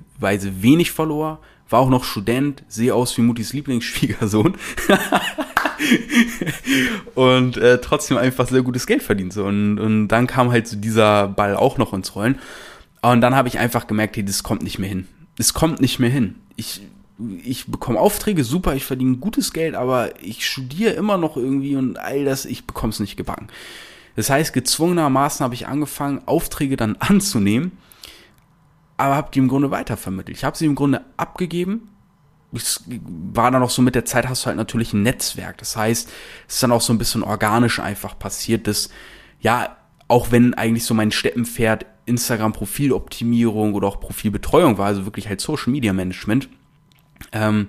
wenig 0.62 0.90
Follower, 0.90 1.40
war 1.68 1.80
auch 1.80 1.90
noch 1.90 2.04
Student, 2.04 2.62
sehe 2.68 2.95
aus 2.95 3.16
wie 3.18 3.23
Mutis 3.23 3.52
Lieblingsschwiegersohn 3.52 4.56
und 7.14 7.56
äh, 7.56 7.80
trotzdem 7.80 8.16
einfach 8.16 8.49
sehr 8.49 8.62
gutes 8.62 8.87
Geld 8.87 9.02
verdient. 9.02 9.33
So. 9.33 9.45
Und, 9.45 9.78
und 9.78 10.09
dann 10.09 10.26
kam 10.26 10.50
halt 10.50 10.68
so 10.68 10.76
dieser 10.76 11.28
Ball 11.28 11.56
auch 11.56 11.76
noch 11.76 11.92
ins 11.92 12.14
Rollen. 12.14 12.38
Und 13.02 13.21
dann 13.21 13.35
habe 13.35 13.49
ich 13.49 13.59
einfach 13.59 13.87
gemerkt, 13.87 14.16
hey, 14.16 14.25
das 14.25 14.42
kommt 14.42 14.62
nicht 14.62 14.78
mehr 14.78 14.88
hin. 14.88 15.06
Es 15.38 15.54
kommt 15.54 15.80
nicht 15.80 15.99
mehr 15.99 16.11
hin. 16.11 16.37
Ich, 16.56 16.80
ich 17.45 17.66
bekomme 17.66 18.00
Aufträge, 18.00 18.45
super, 18.45 18.75
ich 18.75 18.85
verdiene 18.85 19.16
gutes 19.16 19.52
Geld, 19.52 19.75
aber 19.75 20.23
ich 20.23 20.47
studiere 20.47 20.92
immer 20.92 21.18
noch 21.18 21.37
irgendwie 21.37 21.76
und 21.76 21.99
all 21.99 22.25
das, 22.25 22.47
ich 22.47 22.66
bekomme 22.66 22.92
es 22.92 23.00
nicht 23.00 23.16
gebacken. 23.16 23.49
Das 24.16 24.30
heißt, 24.30 24.52
gezwungenermaßen 24.52 25.44
habe 25.44 25.54
ich 25.54 25.68
angefangen, 25.68 26.23
Aufträge 26.26 26.76
dann 26.76 26.96
anzunehmen, 27.00 27.78
aber 28.96 29.14
habe 29.14 29.30
die 29.32 29.38
im 29.38 29.49
Grunde 29.49 29.70
weitervermittelt. 29.70 30.37
Ich 30.37 30.44
habe 30.44 30.56
sie 30.56 30.66
im 30.66 30.75
Grunde 30.75 31.04
abgegeben. 31.16 31.90
Es 32.52 32.85
war 32.88 33.50
dann 33.50 33.62
auch 33.62 33.70
so 33.70 33.82
mit 33.82 33.94
der 33.94 34.06
Zeit 34.06 34.28
hast 34.28 34.44
du 34.44 34.46
halt 34.46 34.56
natürlich 34.56 34.94
ein 34.94 35.02
Netzwerk. 35.02 35.58
Das 35.58 35.76
heißt, 35.76 36.08
es 36.49 36.54
ist 36.54 36.62
dann 36.62 36.73
auch 36.73 36.80
so 36.80 36.92
ein 36.92 36.99
bisschen 36.99 37.23
organisch 37.23 37.78
einfach 37.78 38.18
passiert, 38.18 38.66
dass 38.66 38.88
ja, 39.40 39.76
auch 40.08 40.30
wenn 40.30 40.54
eigentlich 40.54 40.85
so 40.85 40.94
mein 40.94 41.11
Steppenpferd 41.11 41.85
Instagram-Profiloptimierung 42.06 43.75
oder 43.75 43.88
auch 43.88 44.00
Profilbetreuung 44.00 44.78
war, 44.78 44.87
also 44.87 45.04
wirklich 45.04 45.28
halt 45.28 45.40
Social 45.40 45.73
Media 45.73 45.92
Management, 45.92 46.49
ähm, 47.32 47.68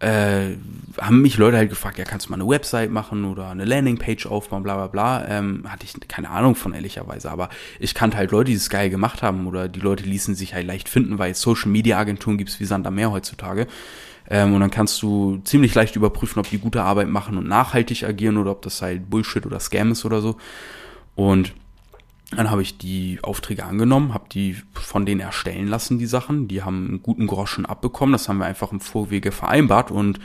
äh, 0.00 0.56
haben 0.98 1.22
mich 1.22 1.36
Leute 1.36 1.56
halt 1.56 1.68
gefragt, 1.68 1.98
ja, 1.98 2.04
kannst 2.04 2.26
du 2.26 2.30
mal 2.30 2.40
eine 2.40 2.48
Website 2.48 2.90
machen 2.90 3.24
oder 3.24 3.50
eine 3.50 3.64
Landingpage 3.64 4.26
aufbauen, 4.26 4.62
bla 4.62 4.74
bla 4.74 4.86
bla. 4.86 5.28
Ähm, 5.28 5.64
hatte 5.68 5.84
ich 5.84 6.08
keine 6.08 6.30
Ahnung 6.30 6.54
von, 6.54 6.72
ehrlicherweise. 6.72 7.30
Aber 7.30 7.48
ich 7.78 7.94
kannte 7.94 8.16
halt 8.16 8.30
Leute, 8.30 8.50
die 8.50 8.56
es 8.56 8.70
geil 8.70 8.90
gemacht 8.90 9.22
haben 9.22 9.46
oder 9.46 9.68
die 9.68 9.80
Leute 9.80 10.04
ließen 10.04 10.34
sich 10.34 10.54
halt 10.54 10.66
leicht 10.66 10.88
finden, 10.88 11.18
weil 11.18 11.34
Social 11.34 11.70
Media 11.70 11.98
Agenturen 11.98 12.38
gibt's 12.38 12.58
wie 12.60 12.64
Sand 12.64 12.86
am 12.86 12.94
Meer 12.94 13.12
heutzutage. 13.12 13.66
Ähm, 14.28 14.54
und 14.54 14.60
dann 14.60 14.70
kannst 14.70 15.02
du 15.02 15.40
ziemlich 15.44 15.74
leicht 15.74 15.96
überprüfen, 15.96 16.40
ob 16.40 16.48
die 16.48 16.58
gute 16.58 16.82
Arbeit 16.82 17.08
machen 17.08 17.36
und 17.36 17.46
nachhaltig 17.46 18.04
agieren 18.04 18.38
oder 18.38 18.52
ob 18.52 18.62
das 18.62 18.80
halt 18.80 19.10
Bullshit 19.10 19.44
oder 19.44 19.60
Scam 19.60 19.92
ist 19.92 20.04
oder 20.04 20.20
so. 20.22 20.36
Und 21.14 21.52
dann 22.30 22.50
habe 22.50 22.62
ich 22.62 22.78
die 22.78 23.18
Aufträge 23.22 23.64
angenommen, 23.64 24.14
habe 24.14 24.28
die 24.30 24.56
von 24.72 25.04
denen 25.04 25.20
erstellen 25.20 25.66
lassen, 25.66 25.98
die 25.98 26.06
Sachen. 26.06 26.46
Die 26.46 26.62
haben 26.62 26.86
einen 26.88 27.02
guten 27.02 27.26
Groschen 27.26 27.66
abbekommen. 27.66 28.12
Das 28.12 28.28
haben 28.28 28.38
wir 28.38 28.46
einfach 28.46 28.70
im 28.70 28.80
Vorwege 28.80 29.32
vereinbart. 29.32 29.90
Und 29.90 30.20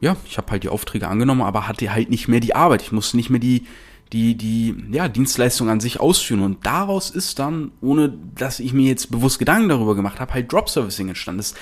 ja, 0.00 0.16
ich 0.26 0.36
habe 0.36 0.50
halt 0.50 0.64
die 0.64 0.68
Aufträge 0.68 1.08
angenommen, 1.08 1.40
aber 1.40 1.66
hatte 1.66 1.90
halt 1.92 2.10
nicht 2.10 2.28
mehr 2.28 2.40
die 2.40 2.54
Arbeit. 2.54 2.82
Ich 2.82 2.92
musste 2.92 3.16
nicht 3.16 3.30
mehr 3.30 3.40
die, 3.40 3.66
die, 4.12 4.36
die 4.36 4.74
ja, 4.92 5.08
Dienstleistung 5.08 5.70
an 5.70 5.80
sich 5.80 5.98
ausführen. 5.98 6.42
Und 6.42 6.66
daraus 6.66 7.08
ist 7.08 7.38
dann, 7.38 7.70
ohne 7.80 8.12
dass 8.34 8.60
ich 8.60 8.74
mir 8.74 8.88
jetzt 8.88 9.10
bewusst 9.10 9.38
Gedanken 9.38 9.70
darüber 9.70 9.94
gemacht 9.94 10.20
habe, 10.20 10.34
halt 10.34 10.52
Drop 10.52 10.68
Servicing 10.68 11.08
entstanden. 11.08 11.38
Das 11.38 11.54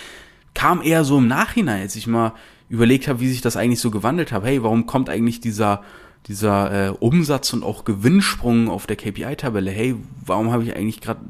kam 0.54 0.82
eher 0.82 1.04
so 1.04 1.18
im 1.18 1.28
Nachhinein, 1.28 1.82
als 1.82 1.94
ich 1.94 2.08
mal 2.08 2.32
überlegt 2.68 3.06
habe, 3.06 3.20
wie 3.20 3.28
sich 3.28 3.42
das 3.42 3.56
eigentlich 3.56 3.80
so 3.80 3.92
gewandelt 3.92 4.32
hat. 4.32 4.42
Hey, 4.42 4.60
warum 4.64 4.86
kommt 4.86 5.08
eigentlich 5.08 5.40
dieser 5.40 5.82
dieser 6.26 6.88
äh, 6.88 6.90
Umsatz 6.90 7.52
und 7.52 7.62
auch 7.62 7.84
Gewinnsprung 7.84 8.68
auf 8.70 8.86
der 8.86 8.96
KPI-Tabelle, 8.96 9.70
hey, 9.70 9.96
warum 10.24 10.50
habe 10.50 10.64
ich 10.64 10.74
eigentlich 10.74 11.00
gerade 11.00 11.20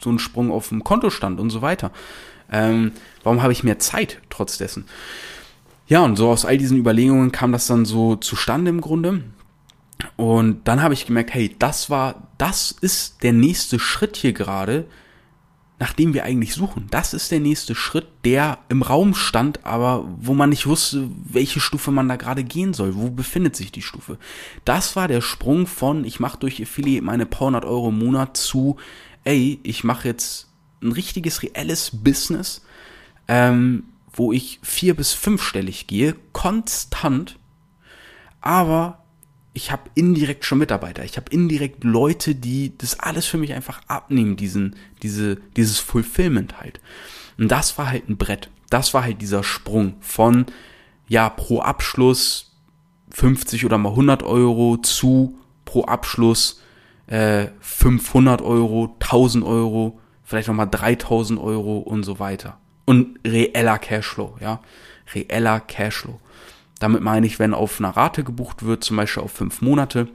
so 0.00 0.10
einen 0.10 0.18
Sprung 0.18 0.50
auf 0.50 0.68
dem 0.68 0.82
Kontostand 0.82 1.38
und 1.38 1.50
so 1.50 1.62
weiter? 1.62 1.92
Ähm, 2.50 2.92
warum 3.22 3.42
habe 3.42 3.52
ich 3.52 3.64
mehr 3.64 3.78
Zeit 3.78 4.20
trotz 4.30 4.58
dessen? 4.58 4.86
Ja, 5.86 6.00
und 6.04 6.16
so 6.16 6.30
aus 6.30 6.44
all 6.44 6.58
diesen 6.58 6.78
Überlegungen 6.78 7.32
kam 7.32 7.52
das 7.52 7.66
dann 7.66 7.84
so 7.84 8.16
zustande 8.16 8.70
im 8.70 8.80
Grunde. 8.80 9.22
Und 10.16 10.66
dann 10.66 10.82
habe 10.82 10.94
ich 10.94 11.06
gemerkt, 11.06 11.32
hey, 11.34 11.54
das 11.58 11.90
war, 11.90 12.28
das 12.38 12.72
ist 12.72 13.22
der 13.22 13.32
nächste 13.32 13.78
Schritt 13.78 14.16
hier 14.16 14.32
gerade, 14.32 14.86
nach 15.82 15.94
dem 15.94 16.14
wir 16.14 16.22
eigentlich 16.22 16.54
suchen. 16.54 16.86
Das 16.92 17.12
ist 17.12 17.32
der 17.32 17.40
nächste 17.40 17.74
Schritt, 17.74 18.06
der 18.24 18.58
im 18.68 18.82
Raum 18.82 19.16
stand, 19.16 19.66
aber 19.66 20.08
wo 20.20 20.32
man 20.32 20.50
nicht 20.50 20.68
wusste, 20.68 21.10
welche 21.24 21.58
Stufe 21.58 21.90
man 21.90 22.08
da 22.08 22.14
gerade 22.14 22.44
gehen 22.44 22.72
soll. 22.72 22.94
Wo 22.94 23.10
befindet 23.10 23.56
sich 23.56 23.72
die 23.72 23.82
Stufe? 23.82 24.16
Das 24.64 24.94
war 24.94 25.08
der 25.08 25.20
Sprung 25.20 25.66
von, 25.66 26.04
ich 26.04 26.20
mache 26.20 26.38
durch 26.38 26.62
Affiliate 26.62 27.04
meine 27.04 27.26
paar 27.26 27.48
hundert 27.48 27.64
Euro 27.64 27.88
im 27.88 27.98
Monat 27.98 28.36
zu, 28.36 28.76
ey, 29.24 29.58
ich 29.64 29.82
mache 29.82 30.06
jetzt 30.06 30.46
ein 30.84 30.92
richtiges, 30.92 31.42
reelles 31.42 31.90
Business, 31.92 32.64
ähm, 33.26 33.82
wo 34.12 34.30
ich 34.30 34.60
vier- 34.62 34.94
bis 34.94 35.12
fünfstellig 35.12 35.88
gehe, 35.88 36.14
konstant, 36.30 37.40
aber 38.40 39.01
ich 39.54 39.70
habe 39.70 39.90
indirekt 39.94 40.44
schon 40.44 40.58
Mitarbeiter, 40.58 41.04
ich 41.04 41.16
habe 41.16 41.30
indirekt 41.30 41.84
Leute, 41.84 42.34
die 42.34 42.76
das 42.78 43.00
alles 43.00 43.26
für 43.26 43.38
mich 43.38 43.52
einfach 43.52 43.80
abnehmen, 43.86 44.36
diesen, 44.36 44.76
diese, 45.02 45.36
dieses 45.56 45.78
Fulfillment 45.78 46.58
halt. 46.58 46.80
Und 47.38 47.48
das 47.48 47.76
war 47.76 47.90
halt 47.90 48.08
ein 48.08 48.16
Brett. 48.16 48.50
Das 48.70 48.94
war 48.94 49.02
halt 49.02 49.20
dieser 49.20 49.42
Sprung 49.42 49.94
von, 50.00 50.46
ja, 51.08 51.28
pro 51.28 51.60
Abschluss 51.60 52.52
50 53.10 53.66
oder 53.66 53.76
mal 53.76 53.90
100 53.90 54.22
Euro 54.22 54.78
zu 54.78 55.38
pro 55.64 55.84
Abschluss 55.84 56.62
äh, 57.06 57.48
500 57.60 58.40
Euro, 58.40 58.96
1000 59.00 59.44
Euro, 59.44 60.00
vielleicht 60.24 60.48
nochmal 60.48 60.68
3000 60.70 61.38
Euro 61.38 61.78
und 61.78 62.04
so 62.04 62.18
weiter. 62.18 62.58
Und 62.86 63.18
reeller 63.26 63.78
Cashflow, 63.78 64.36
ja. 64.40 64.60
Reeller 65.14 65.60
Cashflow. 65.60 66.20
Damit 66.82 67.00
meine 67.00 67.28
ich, 67.28 67.38
wenn 67.38 67.54
auf 67.54 67.78
einer 67.78 67.96
Rate 67.96 68.24
gebucht 68.24 68.64
wird, 68.64 68.82
zum 68.82 68.96
Beispiel 68.96 69.22
auf 69.22 69.30
fünf 69.30 69.62
Monate, 69.62 70.08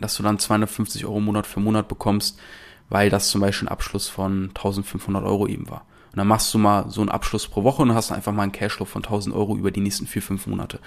dass 0.00 0.16
du 0.16 0.24
dann 0.24 0.40
250 0.40 1.04
Euro 1.04 1.20
Monat 1.20 1.46
für 1.46 1.60
Monat 1.60 1.86
bekommst, 1.86 2.36
weil 2.88 3.10
das 3.10 3.28
zum 3.28 3.40
Beispiel 3.40 3.68
ein 3.68 3.72
Abschluss 3.72 4.08
von 4.08 4.48
1500 4.48 5.22
Euro 5.22 5.46
eben 5.46 5.70
war. 5.70 5.86
Und 6.10 6.18
dann 6.18 6.26
machst 6.26 6.52
du 6.52 6.58
mal 6.58 6.90
so 6.90 7.00
einen 7.00 7.10
Abschluss 7.10 7.46
pro 7.46 7.62
Woche 7.62 7.82
und 7.82 7.94
hast 7.94 8.10
einfach 8.10 8.32
mal 8.32 8.42
einen 8.42 8.50
Cashflow 8.50 8.86
von 8.86 9.04
1000 9.04 9.36
Euro 9.36 9.56
über 9.56 9.70
die 9.70 9.80
nächsten 9.80 10.08
vier, 10.08 10.20
fünf 10.20 10.48
Monate. 10.48 10.80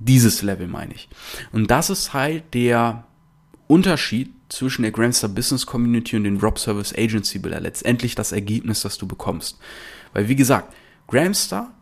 Dieses 0.00 0.42
Level 0.42 0.66
meine 0.66 0.94
ich. 0.94 1.08
Und 1.52 1.70
das 1.70 1.88
ist 1.88 2.12
halt 2.12 2.54
der 2.54 3.04
Unterschied 3.68 4.32
zwischen 4.48 4.82
der 4.82 4.90
Gramstar 4.90 5.30
Business 5.30 5.64
Community 5.64 6.16
und 6.16 6.24
den 6.24 6.40
Drop 6.40 6.58
Service 6.58 6.92
Agency 6.92 7.38
Bilder. 7.38 7.60
Letztendlich 7.60 8.16
das 8.16 8.32
Ergebnis, 8.32 8.82
das 8.82 8.98
du 8.98 9.06
bekommst. 9.06 9.60
Weil 10.12 10.28
wie 10.28 10.34
gesagt, 10.34 10.74
Gramstar 11.06 11.72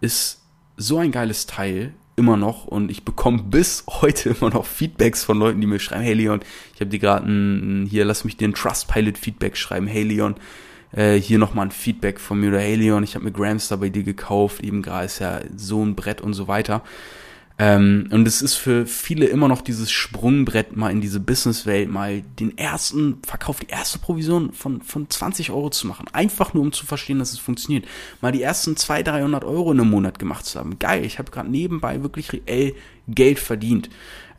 ist 0.00 0.45
so 0.76 0.98
ein 0.98 1.12
geiles 1.12 1.46
Teil 1.46 1.94
immer 2.16 2.36
noch 2.36 2.64
und 2.64 2.90
ich 2.90 3.04
bekomme 3.04 3.42
bis 3.42 3.84
heute 4.00 4.30
immer 4.30 4.50
noch 4.50 4.66
Feedbacks 4.66 5.24
von 5.24 5.38
Leuten, 5.38 5.60
die 5.60 5.66
mir 5.66 5.78
schreiben, 5.78 6.02
hey 6.02 6.14
Leon, 6.14 6.40
ich 6.74 6.80
habe 6.80 6.90
dir 6.90 6.98
gerade 6.98 7.26
ein, 7.26 7.86
hier 7.86 8.04
lass 8.04 8.24
mich 8.24 8.36
dir 8.36 8.48
ein 8.48 8.54
Trustpilot 8.54 9.18
Feedback 9.18 9.56
schreiben, 9.56 9.86
hey 9.86 10.02
Leon, 10.02 10.36
äh, 10.92 11.14
hier 11.14 11.38
nochmal 11.38 11.66
ein 11.66 11.72
Feedback 11.72 12.18
von 12.18 12.40
mir 12.40 12.48
oder 12.48 12.60
hey 12.60 12.74
Leon, 12.74 13.04
ich 13.04 13.14
habe 13.14 13.24
mir 13.24 13.32
Gramstar 13.32 13.78
bei 13.78 13.90
dir 13.90 14.02
gekauft, 14.02 14.62
eben 14.62 14.82
gerade 14.82 15.06
ist 15.06 15.18
ja 15.18 15.40
so 15.54 15.84
ein 15.84 15.94
Brett 15.94 16.20
und 16.20 16.32
so 16.32 16.48
weiter. 16.48 16.82
Ähm, 17.58 18.08
und 18.12 18.28
es 18.28 18.42
ist 18.42 18.54
für 18.54 18.86
viele 18.86 19.26
immer 19.26 19.48
noch 19.48 19.62
dieses 19.62 19.90
Sprungbrett, 19.90 20.76
mal 20.76 20.90
in 20.90 21.00
diese 21.00 21.20
Businesswelt, 21.20 21.90
mal 21.90 22.22
den 22.38 22.58
ersten 22.58 23.18
Verkauf, 23.26 23.60
die 23.60 23.68
erste 23.68 23.98
Provision 23.98 24.52
von, 24.52 24.82
von 24.82 25.08
20 25.08 25.50
Euro 25.50 25.70
zu 25.70 25.86
machen. 25.86 26.06
Einfach 26.12 26.52
nur, 26.52 26.62
um 26.62 26.72
zu 26.72 26.84
verstehen, 26.84 27.18
dass 27.18 27.32
es 27.32 27.38
funktioniert. 27.38 27.86
Mal 28.20 28.32
die 28.32 28.42
ersten 28.42 28.76
200, 28.76 29.14
300 29.14 29.44
Euro 29.44 29.72
in 29.72 29.80
einem 29.80 29.90
Monat 29.90 30.18
gemacht 30.18 30.44
zu 30.44 30.58
haben. 30.58 30.78
Geil, 30.78 31.04
ich 31.04 31.18
habe 31.18 31.30
gerade 31.30 31.50
nebenbei 31.50 32.02
wirklich 32.02 32.32
reell 32.32 32.74
Geld 33.08 33.38
verdient. 33.38 33.88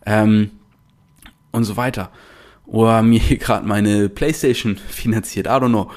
Ähm, 0.06 0.52
und 1.52 1.64
so 1.64 1.76
weiter. 1.76 2.12
Oder 2.68 3.02
mir 3.02 3.20
hier 3.20 3.38
gerade 3.38 3.68
meine 3.68 4.10
Playstation 4.10 4.78
finanziert, 4.90 5.48
I 5.48 5.52
don't 5.52 5.70
know. 5.70 5.90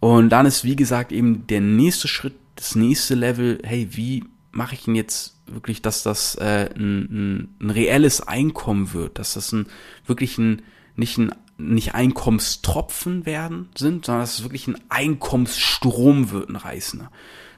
Und 0.00 0.30
dann 0.30 0.46
ist, 0.46 0.64
wie 0.64 0.74
gesagt, 0.74 1.12
eben 1.12 1.46
der 1.46 1.60
nächste 1.60 2.08
Schritt, 2.08 2.34
das 2.56 2.74
nächste 2.74 3.14
Level, 3.14 3.60
hey, 3.62 3.88
wie 3.92 4.24
mache 4.52 4.74
ich 4.74 4.84
denn 4.84 4.94
jetzt 4.94 5.40
wirklich, 5.46 5.82
dass 5.82 6.02
das 6.02 6.36
äh, 6.36 6.70
ein, 6.76 7.08
ein, 7.10 7.56
ein 7.60 7.70
reelles 7.70 8.20
Einkommen 8.20 8.92
wird, 8.92 9.18
dass 9.18 9.34
das 9.34 9.52
ein 9.52 9.66
wirklich 10.06 10.38
ein 10.38 10.62
nicht 10.94 11.18
ein 11.18 11.34
nicht 11.58 11.94
Einkommenstropfen 11.94 13.24
werden 13.26 13.68
sind, 13.76 14.06
sondern 14.06 14.22
dass 14.22 14.38
es 14.38 14.42
wirklich 14.42 14.66
ein 14.66 14.80
Einkommensstrom 14.88 16.30
wird, 16.30 16.48
ein 16.48 16.56
reißender. 16.56 17.10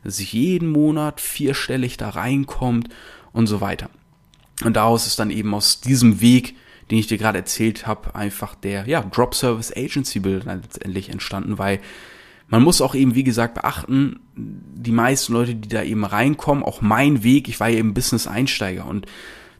Dass 0.02 0.16
sich 0.16 0.32
jeden 0.32 0.68
Monat 0.68 1.20
vierstellig 1.20 1.96
da 1.96 2.10
reinkommt 2.10 2.88
und 3.32 3.46
so 3.46 3.60
weiter. 3.60 3.88
Und 4.62 4.76
daraus 4.76 5.06
ist 5.06 5.18
dann 5.18 5.30
eben 5.30 5.54
aus 5.54 5.80
diesem 5.80 6.20
Weg, 6.20 6.56
den 6.90 6.98
ich 6.98 7.06
dir 7.06 7.18
gerade 7.18 7.38
erzählt 7.38 7.86
habe, 7.86 8.14
einfach 8.14 8.54
der 8.54 8.86
ja, 8.86 9.00
Drop 9.00 9.34
Service 9.34 9.72
Agency 9.74 10.20
Bild 10.20 10.44
letztendlich 10.44 11.08
entstanden, 11.08 11.56
weil 11.56 11.80
man 12.48 12.62
muss 12.62 12.80
auch 12.80 12.94
eben, 12.94 13.14
wie 13.14 13.24
gesagt, 13.24 13.54
beachten, 13.54 14.20
die 14.36 14.92
meisten 14.92 15.32
Leute, 15.32 15.54
die 15.54 15.68
da 15.68 15.82
eben 15.82 16.04
reinkommen, 16.04 16.62
auch 16.62 16.82
mein 16.82 17.22
Weg, 17.22 17.48
ich 17.48 17.60
war 17.60 17.68
ja 17.68 17.78
eben 17.78 17.94
Business-Einsteiger 17.94 18.86
und 18.86 19.06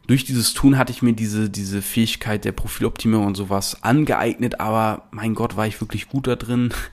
durch 0.07 0.23
dieses 0.23 0.53
Tun 0.53 0.77
hatte 0.77 0.91
ich 0.91 1.01
mir 1.01 1.13
diese, 1.13 1.49
diese 1.49 1.81
Fähigkeit 1.81 2.45
der 2.45 2.51
Profiloptimierung 2.51 3.25
und 3.25 3.35
sowas 3.35 3.83
angeeignet, 3.83 4.59
aber 4.59 5.07
mein 5.11 5.33
Gott, 5.33 5.57
war 5.57 5.65
ich 5.65 5.81
wirklich 5.81 6.07
gut 6.09 6.27
da 6.27 6.35
drin. 6.35 6.73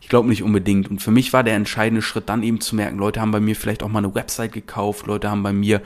Ich 0.00 0.08
glaube 0.08 0.28
nicht 0.28 0.42
unbedingt. 0.42 0.90
Und 0.90 1.00
für 1.00 1.12
mich 1.12 1.32
war 1.32 1.44
der 1.44 1.54
entscheidende 1.54 2.02
Schritt 2.02 2.28
dann 2.28 2.42
eben 2.42 2.60
zu 2.60 2.74
merken, 2.74 2.98
Leute 2.98 3.20
haben 3.20 3.30
bei 3.30 3.38
mir 3.38 3.54
vielleicht 3.54 3.84
auch 3.84 3.88
mal 3.88 4.00
eine 4.00 4.12
Website 4.16 4.52
gekauft, 4.52 5.06
Leute 5.06 5.30
haben 5.30 5.44
bei 5.44 5.52
mir 5.52 5.80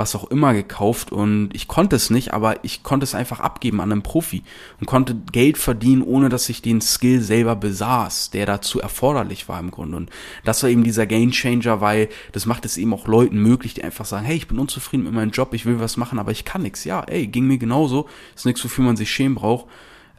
was 0.00 0.14
auch 0.14 0.30
immer 0.30 0.54
gekauft 0.54 1.12
und 1.12 1.50
ich 1.52 1.68
konnte 1.68 1.94
es 1.94 2.08
nicht, 2.08 2.32
aber 2.32 2.64
ich 2.64 2.82
konnte 2.82 3.04
es 3.04 3.14
einfach 3.14 3.38
abgeben 3.38 3.82
an 3.82 3.92
einen 3.92 4.02
Profi 4.02 4.42
und 4.80 4.86
konnte 4.86 5.14
Geld 5.30 5.58
verdienen, 5.58 6.00
ohne 6.00 6.30
dass 6.30 6.48
ich 6.48 6.62
den 6.62 6.80
Skill 6.80 7.20
selber 7.20 7.54
besaß, 7.54 8.30
der 8.30 8.46
dazu 8.46 8.80
erforderlich 8.80 9.46
war 9.50 9.60
im 9.60 9.70
Grunde. 9.70 9.98
Und 9.98 10.10
das 10.42 10.62
war 10.62 10.70
eben 10.70 10.84
dieser 10.84 11.04
Game 11.04 11.32
Changer, 11.32 11.82
weil 11.82 12.08
das 12.32 12.46
macht 12.46 12.64
es 12.64 12.78
eben 12.78 12.94
auch 12.94 13.06
Leuten 13.06 13.42
möglich, 13.42 13.74
die 13.74 13.84
einfach 13.84 14.06
sagen, 14.06 14.24
hey, 14.24 14.38
ich 14.38 14.48
bin 14.48 14.58
unzufrieden 14.58 15.04
mit 15.04 15.12
meinem 15.12 15.32
Job, 15.32 15.52
ich 15.52 15.66
will 15.66 15.80
was 15.80 15.98
machen, 15.98 16.18
aber 16.18 16.32
ich 16.32 16.46
kann 16.46 16.62
nichts. 16.62 16.84
Ja, 16.84 17.02
ey, 17.02 17.26
ging 17.26 17.46
mir 17.46 17.58
genauso. 17.58 18.08
Ist 18.34 18.46
nichts, 18.46 18.64
wofür 18.64 18.84
man 18.84 18.96
sich 18.96 19.10
schämen 19.10 19.34
braucht. 19.34 19.66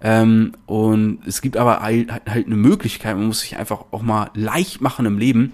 Ähm, 0.03 0.53
und 0.67 1.25
es 1.25 1.41
gibt 1.41 1.57
aber 1.57 1.81
halt, 1.81 2.11
halt 2.11 2.45
eine 2.45 2.55
Möglichkeit, 2.55 3.17
man 3.17 3.25
muss 3.25 3.39
sich 3.39 3.57
einfach 3.57 3.85
auch 3.89 4.03
mal 4.03 4.29
leicht 4.35 4.79
machen 4.79 5.07
im 5.07 5.17
Leben. 5.17 5.53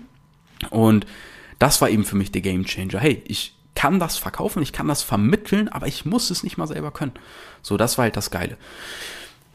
Und 0.69 1.05
das 1.59 1.79
war 1.79 1.89
eben 1.89 2.03
für 2.03 2.17
mich 2.17 2.31
der 2.31 2.41
Game 2.41 2.65
Changer. 2.65 2.99
Hey, 2.99 3.23
ich 3.25 3.56
kann 3.77 3.99
das 3.99 4.17
verkaufen, 4.17 4.63
ich 4.63 4.73
kann 4.73 4.87
das 4.87 5.03
vermitteln, 5.03 5.69
aber 5.69 5.85
ich 5.85 6.03
muss 6.03 6.31
es 6.31 6.41
nicht 6.41 6.57
mal 6.57 6.65
selber 6.65 6.89
können. 6.89 7.11
So, 7.61 7.77
das 7.77 7.99
war 7.99 8.03
halt 8.05 8.17
das 8.17 8.31
Geile. 8.31 8.57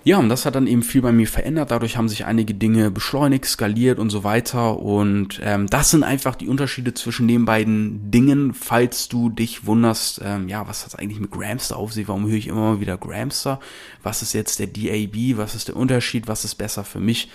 Ja, 0.05 0.19
und 0.19 0.29
das 0.29 0.47
hat 0.47 0.55
dann 0.55 0.69
eben 0.69 0.85
viel 0.85 1.03
bei 1.03 1.11
mir 1.11 1.27
verändert. 1.27 1.73
Dadurch 1.73 1.97
haben 1.97 2.09
sich 2.09 2.25
einige 2.25 2.55
Dinge 2.55 2.93
beschleunigt, 2.93 3.45
skaliert 3.45 3.99
und 3.99 4.11
so 4.11 4.23
weiter. 4.23 4.79
Und 4.79 5.41
ähm, 5.43 5.67
das 5.67 5.91
sind 5.91 6.05
einfach 6.05 6.37
die 6.37 6.47
Unterschiede 6.47 6.95
zwischen 6.95 7.27
den 7.27 7.45
beiden 7.45 8.13
Dingen. 8.13 8.55
Falls 8.55 9.09
du 9.09 9.29
dich 9.29 9.67
wunderst, 9.67 10.21
ähm, 10.25 10.49
ja, 10.49 10.69
was 10.69 10.85
hat 10.85 11.01
eigentlich 11.01 11.21
mit 11.21 11.33
Gramster 11.33 11.77
auf 11.77 11.93
sich? 11.93 12.07
Warum 12.07 12.29
höre 12.29 12.37
ich 12.37 12.47
immer 12.47 12.75
mal 12.75 12.81
wieder 12.81 12.99
Gramster? 12.99 13.59
Was 14.05 14.23
ist 14.23 14.35
jetzt 14.35 14.61
der 14.61 14.69
DAB? 14.69 15.37
Was 15.37 15.57
ist 15.57 15.67
der 15.67 15.77
Unterschied? 15.77 16.29
Was 16.29 16.45
ist 16.45 16.57
besser 16.57 16.85
für 16.85 17.01
mich? 17.01 17.29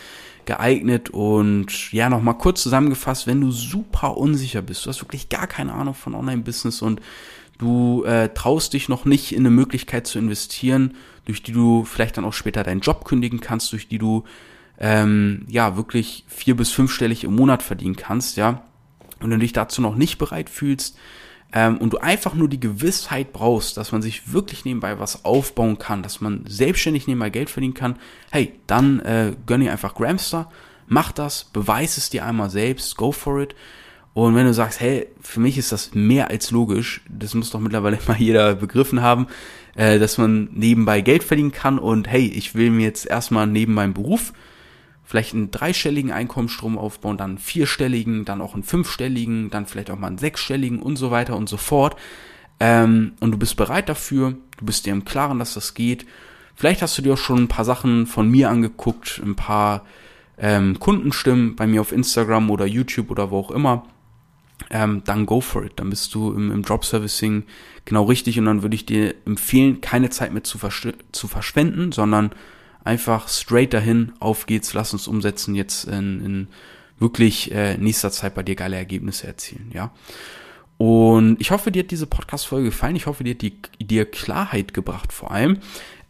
Geeignet 0.47 1.11
und 1.11 1.91
ja, 1.91 2.09
nochmal 2.09 2.37
kurz 2.37 2.63
zusammengefasst, 2.63 3.27
wenn 3.27 3.41
du 3.41 3.51
super 3.51 4.17
unsicher 4.17 4.63
bist, 4.63 4.85
du 4.85 4.89
hast 4.89 5.01
wirklich 5.01 5.29
gar 5.29 5.45
keine 5.45 5.73
Ahnung 5.73 5.93
von 5.93 6.15
Online-Business 6.15 6.81
und 6.81 7.01
du 7.59 8.03
äh, 8.05 8.29
traust 8.33 8.73
dich 8.73 8.89
noch 8.89 9.05
nicht 9.05 9.33
in 9.33 9.39
eine 9.39 9.51
Möglichkeit 9.51 10.07
zu 10.07 10.17
investieren, 10.17 10.95
durch 11.25 11.43
die 11.43 11.51
du 11.51 11.83
vielleicht 11.83 12.17
dann 12.17 12.25
auch 12.25 12.33
später 12.33 12.63
deinen 12.63 12.81
Job 12.81 13.05
kündigen 13.05 13.39
kannst, 13.39 13.71
durch 13.73 13.87
die 13.87 13.99
du 13.99 14.23
ähm, 14.79 15.45
ja 15.47 15.75
wirklich 15.75 16.23
vier 16.27 16.55
bis 16.55 16.71
fünfstellig 16.71 17.23
im 17.23 17.35
Monat 17.35 17.61
verdienen 17.61 17.95
kannst, 17.95 18.37
ja, 18.37 18.63
und 19.19 19.29
du 19.29 19.37
dich 19.37 19.53
dazu 19.53 19.81
noch 19.81 19.95
nicht 19.95 20.17
bereit 20.17 20.49
fühlst, 20.49 20.97
ähm, 21.53 21.77
und 21.77 21.93
du 21.93 21.97
einfach 21.97 22.33
nur 22.33 22.49
die 22.49 22.59
Gewissheit 22.59 23.31
brauchst, 23.33 23.77
dass 23.77 23.91
man 23.91 24.01
sich 24.01 24.33
wirklich 24.33 24.65
nebenbei 24.65 24.99
was 24.99 25.25
aufbauen 25.25 25.77
kann, 25.77 26.03
dass 26.03 26.21
man 26.21 26.43
selbstständig 26.47 27.07
nebenbei 27.07 27.29
Geld 27.29 27.49
verdienen 27.49 27.73
kann, 27.73 27.97
hey, 28.31 28.53
dann 28.67 28.99
äh, 28.99 29.33
gönn 29.45 29.61
dir 29.61 29.71
einfach 29.71 29.95
Gramster, 29.95 30.51
mach 30.87 31.11
das, 31.11 31.45
beweis 31.45 31.97
es 31.97 32.09
dir 32.09 32.25
einmal 32.25 32.49
selbst, 32.49 32.97
go 32.97 33.11
for 33.11 33.41
it. 33.41 33.55
Und 34.13 34.33
wenn 34.33 34.47
du 34.47 34.53
sagst, 34.53 34.79
hey, 34.81 35.07
für 35.21 35.39
mich 35.39 35.59
ist 35.59 35.71
das 35.71 35.93
mehr 35.93 36.31
als 36.31 36.49
logisch, 36.49 37.01
das 37.07 37.35
muss 37.35 37.51
doch 37.51 37.59
mittlerweile 37.59 37.99
mal 38.07 38.17
jeder 38.17 38.55
begriffen 38.55 39.01
haben, 39.01 39.27
äh, 39.75 39.99
dass 39.99 40.17
man 40.17 40.49
nebenbei 40.53 41.01
Geld 41.01 41.23
verdienen 41.23 41.51
kann 41.51 41.79
und 41.79 42.07
hey, 42.07 42.25
ich 42.25 42.55
will 42.55 42.71
mir 42.71 42.83
jetzt 42.83 43.05
erstmal 43.05 43.47
neben 43.47 43.73
meinem 43.73 43.93
Beruf 43.93 44.33
vielleicht 45.07 45.33
einen 45.33 45.51
dreistelligen 45.51 46.11
Einkommensstrom 46.11 46.77
aufbauen, 46.77 47.15
dann 47.15 47.31
einen 47.31 47.37
vierstelligen, 47.37 48.25
dann 48.25 48.41
auch 48.41 48.53
einen 48.53 48.63
fünfstelligen, 48.63 49.49
dann 49.49 49.65
vielleicht 49.65 49.89
auch 49.89 49.97
mal 49.97 50.07
einen 50.07 50.17
sechsstelligen 50.17 50.79
und 50.79 50.97
so 50.97 51.11
weiter 51.11 51.37
und 51.37 51.47
so 51.47 51.55
fort. 51.55 51.95
Ähm, 52.59 53.13
und 53.21 53.31
du 53.31 53.37
bist 53.37 53.55
bereit 53.55 53.87
dafür, 53.87 54.35
du 54.57 54.65
bist 54.65 54.85
dir 54.85 54.91
im 54.91 55.05
Klaren, 55.05 55.39
dass 55.39 55.53
das 55.53 55.73
geht. 55.73 56.05
Vielleicht 56.55 56.81
hast 56.81 56.97
du 56.97 57.01
dir 57.01 57.13
auch 57.13 57.17
schon 57.17 57.43
ein 57.43 57.47
paar 57.47 57.63
Sachen 57.63 58.05
von 58.05 58.29
mir 58.29 58.49
angeguckt, 58.49 59.21
ein 59.23 59.37
paar 59.37 59.85
ähm, 60.37 60.77
Kundenstimmen 60.77 61.55
bei 61.55 61.67
mir 61.67 61.79
auf 61.79 61.93
Instagram 61.93 62.49
oder 62.49 62.65
YouTube 62.65 63.09
oder 63.09 63.31
wo 63.31 63.39
auch 63.39 63.51
immer. 63.51 63.85
Ähm, 64.69 65.03
dann 65.05 65.25
go 65.25 65.39
for 65.39 65.63
it. 65.63 65.73
Dann 65.77 65.89
bist 65.89 66.13
du 66.15 66.33
im, 66.33 66.51
im 66.51 66.63
Drop 66.63 66.83
Servicing 66.83 67.43
genau 67.85 68.03
richtig 68.03 68.37
und 68.39 68.45
dann 68.45 68.61
würde 68.61 68.75
ich 68.75 68.85
dir 68.85 69.15
empfehlen, 69.25 69.79
keine 69.79 70.09
Zeit 70.09 70.33
mehr 70.33 70.43
zu, 70.43 70.59
zu 71.13 71.27
verschwenden, 71.29 71.93
sondern 71.93 72.31
einfach 72.87 73.27
straight 73.27 73.73
dahin, 73.73 74.13
auf 74.19 74.47
geht's, 74.47 74.73
lass 74.73 74.93
uns 74.93 75.07
umsetzen, 75.07 75.53
jetzt 75.53 75.85
in, 75.85 76.25
in 76.25 76.47
wirklich 76.99 77.51
äh, 77.51 77.77
nächster 77.77 78.11
Zeit 78.11 78.33
bei 78.33 78.43
dir 78.43 78.55
geile 78.55 78.75
Ergebnisse 78.75 79.27
erzielen, 79.27 79.69
ja. 79.73 79.91
Und 80.77 81.37
ich 81.39 81.49
hoffe, 81.51 81.71
dir 81.71 81.83
hat 81.83 81.91
diese 81.91 82.05
Podcast-Folge 82.05 82.69
gefallen. 82.69 82.95
Ich 82.95 83.07
hoffe, 83.07 83.23
dir 83.23 83.33
hat 83.33 83.41
die, 83.41 83.59
dir 83.81 84.05
Klarheit 84.05 84.75
gebracht 84.75 85.11
vor 85.11 85.31
allem. 85.31 85.57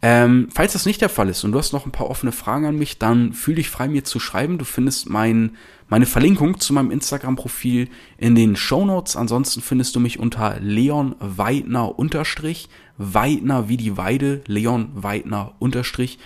Ähm, 0.00 0.48
falls 0.54 0.74
das 0.74 0.86
nicht 0.86 1.00
der 1.00 1.08
Fall 1.08 1.28
ist 1.28 1.42
und 1.42 1.52
du 1.52 1.58
hast 1.58 1.72
noch 1.72 1.84
ein 1.84 1.90
paar 1.90 2.08
offene 2.08 2.30
Fragen 2.30 2.66
an 2.66 2.76
mich, 2.76 2.98
dann 2.98 3.32
fühl 3.32 3.56
dich 3.56 3.68
frei, 3.68 3.88
mir 3.88 4.04
zu 4.04 4.20
schreiben. 4.20 4.58
Du 4.58 4.64
findest 4.64 5.08
mein, 5.08 5.56
meine 5.88 6.06
Verlinkung 6.06 6.60
zu 6.60 6.72
meinem 6.72 6.90
Instagram-Profil 6.90 7.88
in 8.18 8.34
den 8.34 8.54
Show 8.54 8.84
Notes. 8.84 9.16
Ansonsten 9.16 9.62
findest 9.62 9.96
du 9.96 10.00
mich 10.00 10.20
unter 10.20 10.60
Leon 10.60 11.16
Weidner 11.18 11.98
unterstrich. 11.98 12.68
Weidner 12.98 13.68
wie 13.68 13.76
die 13.76 13.96
Weide, 13.96 14.42
Leon 14.46 14.90
Weidner 14.92 15.54
unterstrich. 15.58 16.18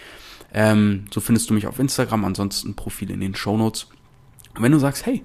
Ähm, 0.53 1.05
so 1.13 1.21
findest 1.21 1.51
du 1.51 1.55
mich 1.55 1.67
auf 1.67 1.79
Instagram, 1.79 2.25
ansonsten 2.25 2.75
Profil 2.75 3.11
in 3.11 3.21
den 3.21 3.35
Show 3.35 3.57
Notes. 3.57 3.89
Und 4.55 4.63
wenn 4.63 4.73
du 4.73 4.79
sagst, 4.79 5.07
hey, 5.07 5.23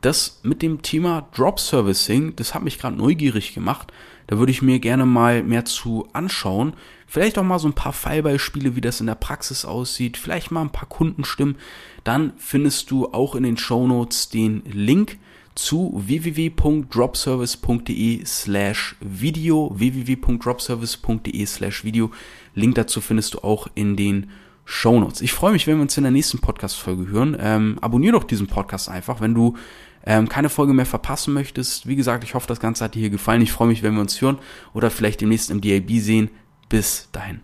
das 0.00 0.40
mit 0.42 0.62
dem 0.62 0.82
Thema 0.82 1.28
Drop 1.34 1.60
Servicing, 1.60 2.34
das 2.36 2.54
hat 2.54 2.62
mich 2.62 2.78
gerade 2.78 2.96
neugierig 2.96 3.54
gemacht, 3.54 3.92
da 4.26 4.38
würde 4.38 4.52
ich 4.52 4.62
mir 4.62 4.78
gerne 4.78 5.04
mal 5.04 5.42
mehr 5.42 5.64
zu 5.64 6.08
anschauen. 6.12 6.74
Vielleicht 7.06 7.38
auch 7.38 7.42
mal 7.42 7.58
so 7.58 7.68
ein 7.68 7.74
paar 7.74 7.92
Fallbeispiele, 7.92 8.76
wie 8.76 8.80
das 8.80 9.00
in 9.00 9.06
der 9.06 9.14
Praxis 9.14 9.64
aussieht, 9.64 10.16
vielleicht 10.16 10.50
mal 10.50 10.62
ein 10.62 10.70
paar 10.70 10.88
Kundenstimmen. 10.88 11.56
Dann 12.04 12.32
findest 12.36 12.90
du 12.90 13.12
auch 13.12 13.34
in 13.34 13.42
den 13.42 13.56
Show 13.56 13.86
Notes 13.86 14.28
den 14.28 14.62
Link 14.64 15.18
zu 15.54 15.92
www.dropservice.de 15.94 18.24
slash 18.24 18.96
video 19.00 19.70
www.dropservice.de 19.74 21.46
slash 21.46 21.84
video 21.84 22.10
Link 22.54 22.76
dazu 22.76 23.02
findest 23.02 23.34
du 23.34 23.40
auch 23.40 23.68
in 23.74 23.96
den 23.96 24.30
Shownotes. 24.64 25.20
Ich 25.20 25.32
freue 25.32 25.52
mich, 25.52 25.66
wenn 25.66 25.76
wir 25.76 25.82
uns 25.82 25.96
in 25.96 26.04
der 26.04 26.12
nächsten 26.12 26.38
Podcast-Folge 26.38 27.08
hören. 27.08 27.36
Ähm, 27.38 27.78
abonnier 27.80 28.12
doch 28.12 28.24
diesen 28.24 28.46
Podcast 28.46 28.88
einfach, 28.88 29.20
wenn 29.20 29.34
du 29.34 29.56
ähm, 30.04 30.28
keine 30.28 30.48
Folge 30.48 30.72
mehr 30.72 30.86
verpassen 30.86 31.34
möchtest. 31.34 31.86
Wie 31.86 31.96
gesagt, 31.96 32.24
ich 32.24 32.34
hoffe, 32.34 32.46
das 32.48 32.60
Ganze 32.60 32.84
hat 32.84 32.94
dir 32.94 33.00
hier 33.00 33.10
gefallen. 33.10 33.42
Ich 33.42 33.52
freue 33.52 33.68
mich, 33.68 33.82
wenn 33.82 33.94
wir 33.94 34.00
uns 34.00 34.20
hören 34.20 34.38
oder 34.72 34.90
vielleicht 34.90 35.20
demnächst 35.20 35.50
im 35.50 35.60
DAB 35.60 35.90
sehen. 35.98 36.30
Bis 36.68 37.08
dahin. 37.12 37.40